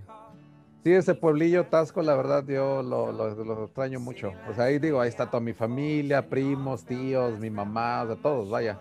Sí, 0.84 0.92
ese 0.94 1.14
pueblillo 1.14 1.68
Tasco, 1.68 2.02
la 2.02 2.16
verdad, 2.16 2.44
yo 2.48 2.82
lo, 2.82 3.66
extraño 3.66 4.00
mucho. 4.00 4.34
O 4.50 4.54
sea, 4.56 4.66
ahí 4.66 4.80
digo, 4.80 5.00
ahí 5.00 5.10
está 5.10 5.28
toda 5.28 5.40
mi 5.40 5.54
familia, 5.54 6.28
primos, 6.28 6.84
tíos, 6.86 7.38
mi 7.38 7.52
mamá, 7.52 8.02
o 8.02 8.08
sea, 8.08 8.16
todos, 8.16 8.50
vaya. 8.50 8.80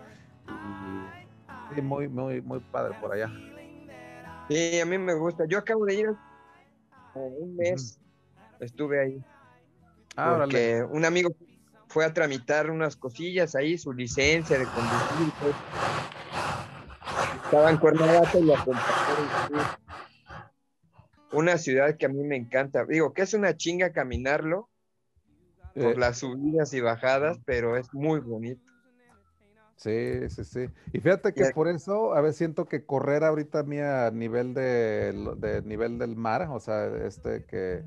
sí, 1.75 1.81
muy, 1.81 2.07
muy, 2.07 2.41
muy 2.41 2.59
padre 2.59 2.95
por 2.99 3.13
allá. 3.13 3.31
Sí, 4.49 4.79
a 4.79 4.85
mí 4.85 4.97
me 4.97 5.13
gusta. 5.13 5.45
Yo 5.47 5.59
acabo 5.59 5.85
de 5.85 5.93
ir 5.93 6.15
un 7.13 7.55
mes, 7.55 7.99
estuve 8.59 8.99
ahí. 8.99 9.23
Ah, 10.15 10.37
porque 10.39 10.83
un 10.89 11.05
amigo 11.05 11.29
fue 11.87 12.03
a 12.03 12.13
tramitar 12.13 12.71
unas 12.71 12.95
cosillas 12.95 13.53
ahí, 13.53 13.77
su 13.77 13.93
licencia 13.93 14.57
de 14.57 14.65
conducir. 14.65 15.33
Pues. 15.39 15.55
Estaba 17.45 17.69
en 17.69 17.77
Cuernavaca 17.77 18.39
y 18.39 18.43
lo 18.43 18.55
acompañé 18.55 19.80
una 21.31 21.57
ciudad 21.57 21.97
que 21.97 22.05
a 22.05 22.09
mí 22.09 22.23
me 22.23 22.35
encanta. 22.35 22.85
Digo, 22.85 23.13
que 23.13 23.23
es 23.23 23.33
una 23.33 23.55
chinga 23.55 23.91
caminarlo 23.91 24.69
por 25.73 25.93
eh. 25.93 25.97
las 25.97 26.19
subidas 26.19 26.73
y 26.73 26.81
bajadas, 26.81 27.39
pero 27.45 27.77
es 27.77 27.93
muy 27.93 28.19
bonito. 28.19 28.61
Sí, 29.81 30.29
sí, 30.29 30.43
sí. 30.43 30.69
Y 30.93 30.99
fíjate 30.99 31.33
que 31.33 31.49
por 31.55 31.67
eso 31.67 32.13
a 32.13 32.21
veces 32.21 32.37
siento 32.37 32.65
que 32.65 32.85
correr 32.85 33.23
ahorita 33.23 33.59
a 33.59 33.63
mí 33.63 33.79
a 33.79 34.11
nivel 34.11 34.53
de, 34.53 35.63
nivel 35.65 35.97
del 35.97 36.15
mar, 36.15 36.47
o 36.51 36.59
sea, 36.59 36.85
este 37.03 37.45
que 37.45 37.83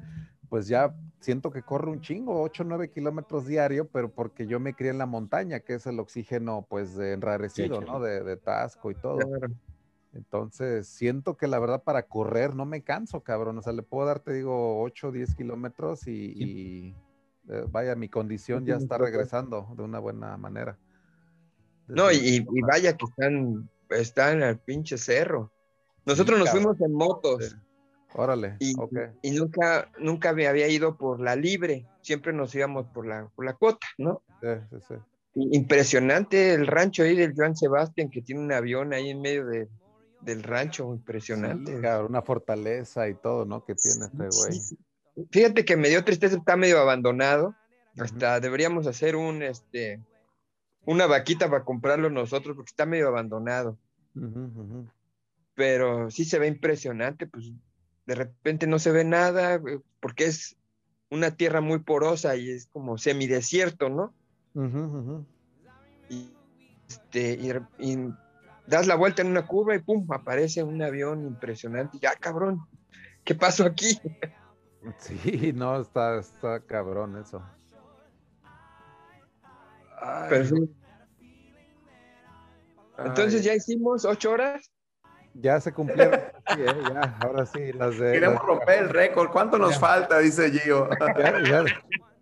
pues 0.49 0.67
ya 0.67 0.93
siento 1.21 1.53
que 1.53 1.63
corre 1.63 1.91
un 1.91 2.01
chingo, 2.01 2.43
8 2.43 2.65
o 2.65 2.67
9 2.67 2.91
kilómetros 2.91 3.47
diario, 3.47 3.87
pero 3.87 4.11
porque 4.11 4.49
yo 4.49 4.59
me 4.59 4.75
crié 4.75 4.91
en 4.91 4.99
la 4.99 5.07
montaña, 5.07 5.61
que 5.61 5.75
es 5.75 5.87
el 5.87 6.01
oxígeno 6.01 6.67
pues 6.69 6.99
enrarecido, 6.99 7.81
¿no? 7.81 8.01
De, 8.01 8.25
de, 8.25 8.37
tasco 8.37 8.91
y 8.91 8.95
todo. 8.97 9.19
Entonces, 10.15 10.87
siento 10.87 11.37
que 11.37 11.49
la 11.49 11.59
verdad 11.59 11.83
para 11.83 12.07
correr 12.07 12.55
no 12.55 12.65
me 12.67 12.83
canso, 12.83 13.23
cabrón. 13.23 13.59
O 13.59 13.63
sea, 13.63 13.73
le 13.73 13.83
puedo 13.83 14.07
dar, 14.07 14.21
te 14.21 14.33
digo, 14.33 14.81
8 14.83 15.09
o 15.09 15.13
10 15.13 15.35
kilómetros 15.35 16.07
y, 16.07 16.95
eh, 17.49 17.65
vaya, 17.69 17.97
mi 17.97 18.09
condición 18.09 18.65
ya 18.65 18.77
está 18.77 18.97
regresando 18.97 19.69
de 19.77 19.83
una 19.83 19.99
buena 19.99 20.37
manera. 20.37 20.79
no, 21.89 22.13
y, 22.13 22.47
vaya 22.63 22.97
que 22.97 23.05
están, 23.07 23.69
están 23.91 24.43
al 24.43 24.59
pinche 24.59 24.99
cerro. 24.99 25.53
Nosotros 26.07 26.39
nos 26.39 26.51
fuimos 26.51 26.81
en 26.81 26.93
motos. 26.93 27.57
Órale, 28.17 28.57
y, 28.61 28.75
y, 29.23 29.33
nunca, 29.33 29.91
nunca 29.99 30.33
me 30.33 30.47
había 30.47 30.69
ido 30.69 30.97
por 30.97 31.19
la 31.19 31.35
libre, 31.35 31.89
siempre 32.01 32.33
nos 32.33 32.55
íbamos 32.55 32.87
por 32.87 33.09
la, 33.09 33.29
por 33.35 33.45
la 33.45 33.55
cuota, 33.55 33.89
¿no? 33.99 34.23
Sí, 34.41 34.49
sí, 34.71 34.77
sí. 34.87 34.95
Impresionante 35.35 36.55
el 36.55 36.69
rancho 36.69 37.03
ahí 37.03 37.17
del 37.17 37.35
Joan 37.35 37.57
Sebastián, 37.57 38.09
que 38.11 38.23
tiene 38.23 38.41
un 38.41 38.53
avión 38.53 38.93
ahí 38.93 39.11
en 39.11 39.21
medio 39.21 39.47
de, 39.47 39.69
del 40.25 40.43
rancho, 40.43 40.95
impresionante. 40.95 41.77
una 41.77 42.23
fortaleza 42.23 43.09
y 43.09 43.15
todo, 43.15 43.45
¿no? 43.45 43.65
Que 43.65 43.75
tiene 43.75 44.07
este 44.07 44.29
güey. 44.29 44.61
Fíjate 45.31 45.65
que 45.65 45.77
me 45.77 45.89
dio 45.89 46.05
tristeza, 46.05 46.37
está 46.37 46.57
medio 46.57 46.79
abandonado. 46.79 47.55
Hasta 47.99 48.41
deberíamos 48.41 48.87
hacer 48.87 49.15
un, 49.15 49.43
este, 49.43 50.01
una 50.85 51.07
vaquita 51.07 51.49
para 51.49 51.65
comprarlo 51.65 52.11
nosotros, 52.11 52.57
porque 52.57 52.71
está 52.71 52.87
medio 52.87 53.09
abandonado. 53.09 53.79
Pero 55.55 56.11
sí 56.11 56.25
se 56.25 56.39
ve 56.39 56.49
impresionante, 56.49 57.27
pues 57.27 57.53
de 58.07 58.15
repente 58.15 58.67
no 58.67 58.79
se 58.79 58.91
ve 58.91 59.05
nada, 59.05 59.61
porque 60.01 60.27
es 60.27 60.57
una 61.11 61.37
tierra 61.37 61.61
muy 61.61 61.79
porosa 61.79 62.37
y 62.37 62.51
es 62.51 62.67
como 62.67 62.99
semidesierto, 62.99 63.89
¿no? 63.89 64.13
este, 66.89 67.39
y, 67.79 68.09
das 68.67 68.87
la 68.87 68.95
vuelta 68.95 69.23
en 69.23 69.29
una 69.29 69.47
curva 69.47 69.75
y 69.75 69.81
pum, 69.81 70.07
aparece 70.13 70.63
un 70.63 70.81
avión 70.83 71.25
impresionante. 71.27 71.99
Ya, 72.01 72.15
cabrón, 72.15 72.61
¿qué 73.25 73.35
pasó 73.35 73.65
aquí? 73.65 73.99
Sí, 74.99 75.51
no, 75.55 75.81
está, 75.81 76.19
está 76.19 76.61
cabrón 76.61 77.17
eso. 77.17 77.43
Entonces 82.99 83.43
ya 83.43 83.55
hicimos 83.55 84.05
ocho 84.05 84.33
horas. 84.33 84.71
Ya 85.35 85.61
se 85.61 85.73
cumplieron. 85.73 86.21
Eh, 86.59 86.67
ya, 86.67 87.17
ahora 87.23 87.47
sí, 87.47 87.73
las 87.73 87.99
de. 87.99 88.13
Queremos 88.13 88.43
romper 88.43 88.83
el 88.83 88.91
récord. 88.91 89.31
¿Cuánto 89.31 89.59
nos 89.59 89.79
falta? 89.79 90.19
Dice 90.19 90.51
Gio. 90.51 90.89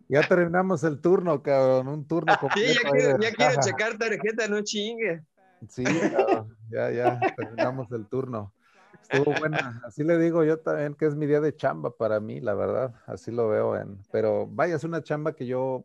Ya, 0.08 0.22
terminamos 0.22 0.84
el 0.84 1.00
turno, 1.00 1.42
cabrón. 1.42 1.88
Un 1.88 2.06
turno 2.06 2.36
completo. 2.38 2.70
Sí, 2.70 2.78
ya 3.18 3.32
quiero, 3.32 3.60
checar 3.62 3.96
tarjeta, 3.96 4.46
no 4.46 4.62
chingue. 4.62 5.22
Sí, 5.68 5.84
ya, 6.70 6.90
ya, 6.90 7.20
terminamos 7.36 7.90
el 7.92 8.06
turno. 8.08 8.52
Estuvo 9.02 9.38
buena. 9.38 9.82
Así 9.84 10.04
le 10.04 10.18
digo 10.18 10.44
yo 10.44 10.58
también 10.60 10.94
que 10.94 11.06
es 11.06 11.14
mi 11.14 11.26
día 11.26 11.40
de 11.40 11.54
chamba 11.54 11.96
para 11.96 12.20
mí, 12.20 12.40
la 12.40 12.54
verdad. 12.54 12.94
Así 13.06 13.30
lo 13.30 13.48
veo 13.48 13.76
en. 13.76 13.98
Pero 14.10 14.46
vaya, 14.46 14.76
es 14.76 14.84
una 14.84 15.02
chamba 15.02 15.34
que 15.34 15.46
yo 15.46 15.84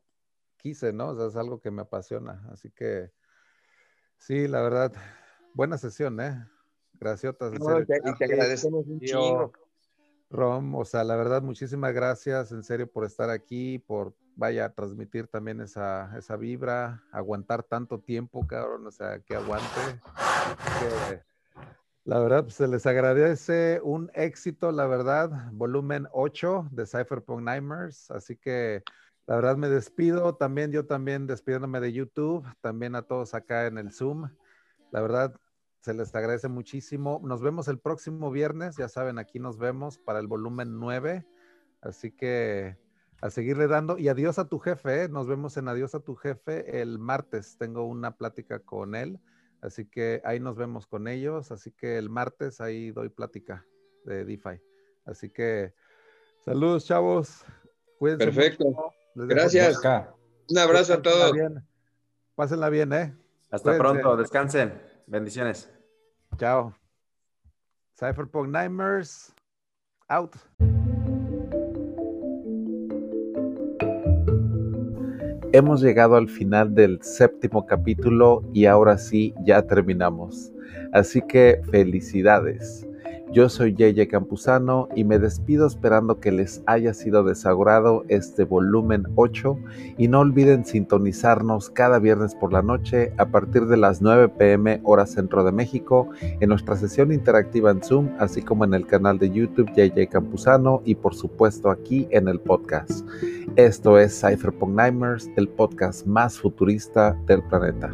quise, 0.57 0.93
¿no? 0.93 1.09
O 1.09 1.15
sea, 1.15 1.27
es 1.27 1.35
algo 1.35 1.59
que 1.59 1.71
me 1.71 1.83
apasiona. 1.83 2.43
Así 2.51 2.71
que 2.71 3.11
sí, 4.17 4.47
la 4.47 4.61
verdad, 4.61 4.93
buena 5.53 5.77
sesión, 5.77 6.19
¿eh? 6.19 6.45
Graciotas. 6.93 7.53
No, 7.53 7.85
te, 7.85 7.97
y 8.03 8.15
te 8.15 8.25
agradecemos 8.25 8.85
un 8.87 8.99
chingo. 8.99 9.51
Rom, 10.29 10.75
o 10.75 10.83
sea, 10.83 11.03
la 11.03 11.15
verdad, 11.15 11.41
muchísimas 11.41 11.93
gracias 11.93 12.51
en 12.51 12.63
serio 12.63 12.91
por 12.91 13.05
estar 13.05 13.29
aquí, 13.29 13.79
por, 13.79 14.13
vaya, 14.35 14.73
transmitir 14.73 15.27
también 15.27 15.61
esa, 15.61 16.15
esa 16.17 16.35
vibra, 16.35 17.03
aguantar 17.11 17.63
tanto 17.63 17.99
tiempo, 17.99 18.45
cabrón, 18.45 18.85
o 18.85 18.91
sea, 18.91 19.19
que 19.19 19.35
aguante. 19.35 20.01
la 22.03 22.19
verdad, 22.19 22.43
pues, 22.43 22.55
se 22.55 22.67
les 22.67 22.85
agradece 22.85 23.79
un 23.83 24.11
éxito, 24.13 24.71
la 24.71 24.85
verdad, 24.85 25.49
volumen 25.53 26.07
8 26.11 26.67
de 26.71 26.85
Cypherpunk 26.85 27.41
Nightmares, 27.41 28.11
así 28.11 28.35
que 28.35 28.83
la 29.27 29.35
verdad 29.35 29.57
me 29.57 29.69
despido, 29.69 30.35
también 30.35 30.71
yo 30.71 30.85
también 30.85 31.27
despidiéndome 31.27 31.81
de 31.81 31.91
YouTube, 31.93 32.45
también 32.61 32.95
a 32.95 33.01
todos 33.01 33.33
acá 33.33 33.67
en 33.67 33.77
el 33.77 33.91
Zoom. 33.91 34.29
La 34.91 35.01
verdad, 35.01 35.35
se 35.87 35.93
les 35.93 36.13
agradece 36.13 36.49
muchísimo. 36.49 37.21
Nos 37.23 37.41
vemos 37.41 37.69
el 37.69 37.79
próximo 37.79 38.29
viernes, 38.29 38.75
ya 38.75 38.89
saben, 38.89 39.17
aquí 39.19 39.39
nos 39.39 39.57
vemos 39.57 39.97
para 39.97 40.19
el 40.19 40.27
volumen 40.27 40.81
9. 40.81 41.25
Así 41.79 42.11
que 42.11 42.75
a 43.21 43.29
seguirle 43.29 43.67
dando. 43.67 43.97
Y 43.97 44.09
adiós 44.09 44.37
a 44.37 44.49
tu 44.49 44.59
jefe, 44.59 45.03
¿eh? 45.03 45.07
nos 45.07 45.27
vemos 45.27 45.55
en 45.55 45.69
Adiós 45.69 45.95
a 45.95 46.01
tu 46.01 46.15
jefe 46.15 46.81
el 46.81 46.99
martes. 46.99 47.55
Tengo 47.57 47.85
una 47.85 48.17
plática 48.17 48.59
con 48.59 48.95
él, 48.95 49.17
así 49.61 49.85
que 49.85 50.21
ahí 50.25 50.41
nos 50.41 50.57
vemos 50.57 50.87
con 50.87 51.07
ellos. 51.07 51.53
Así 51.53 51.71
que 51.71 51.97
el 51.97 52.09
martes 52.09 52.59
ahí 52.59 52.91
doy 52.91 53.07
plática 53.07 53.65
de 54.03 54.25
DeFi. 54.25 54.61
Así 55.05 55.29
que 55.29 55.73
saludos, 56.43 56.83
chavos. 56.83 57.45
Cuídense. 57.97 58.25
Perfecto. 58.25 58.65
Gracias. 59.15 59.79
Un 60.49 60.57
abrazo 60.57 60.95
a 60.95 61.01
todos. 61.01 61.31
Pásenla 62.35 62.69
bien, 62.69 62.91
¿eh? 62.91 63.15
Hasta 63.51 63.77
pronto, 63.77 64.17
descansen. 64.17 64.81
Bendiciones. 65.07 65.71
Chao. 66.37 66.71
Cypherpunk 67.99 68.49
Nightmares, 68.49 69.33
out. 70.07 70.35
Hemos 75.51 75.81
llegado 75.81 76.15
al 76.15 76.29
final 76.29 76.75
del 76.75 77.01
séptimo 77.01 77.65
capítulo 77.65 78.43
y 78.53 78.65
ahora 78.65 78.99
sí 78.99 79.33
ya 79.45 79.63
terminamos. 79.63 80.51
Así 80.93 81.23
que 81.23 81.59
felicidades. 81.71 82.87
Yo 83.31 83.49
soy 83.49 83.75
Yeye 83.75 84.07
Campuzano 84.07 84.87
y 84.95 85.03
me 85.03 85.19
despido 85.19 85.67
esperando 85.67 86.19
que 86.19 86.31
les 86.31 86.63
haya 86.65 86.93
sido 86.93 87.23
desagrado 87.23 88.05
este 88.07 88.45
volumen 88.45 89.05
8 89.15 89.59
y 89.97 90.07
no 90.07 90.21
olviden 90.21 90.65
sintonizarnos 90.65 91.69
cada 91.69 91.99
viernes 91.99 92.35
por 92.35 92.53
la 92.53 92.61
noche 92.61 93.11
a 93.17 93.25
partir 93.25 93.65
de 93.65 93.75
las 93.75 94.01
9 94.01 94.29
pm 94.29 94.79
hora 94.83 95.05
centro 95.05 95.43
de 95.43 95.51
México 95.51 96.09
en 96.21 96.47
nuestra 96.47 96.77
sesión 96.77 97.11
interactiva 97.11 97.71
en 97.71 97.83
Zoom, 97.83 98.09
así 98.17 98.41
como 98.41 98.63
en 98.63 98.73
el 98.73 98.87
canal 98.87 99.19
de 99.19 99.29
YouTube 99.29 99.73
Yeye 99.73 100.07
Campuzano 100.07 100.81
y 100.85 100.95
por 100.95 101.13
supuesto 101.13 101.69
aquí 101.69 102.07
en 102.11 102.29
el 102.29 102.39
podcast. 102.39 103.05
Esto 103.57 103.99
es 103.99 104.21
Cypherpunk 104.21 104.73
Nightmares, 104.73 105.29
el 105.35 105.49
podcast 105.49 106.05
más 106.05 106.39
futurista 106.39 107.13
del 107.25 107.43
planeta. 107.43 107.93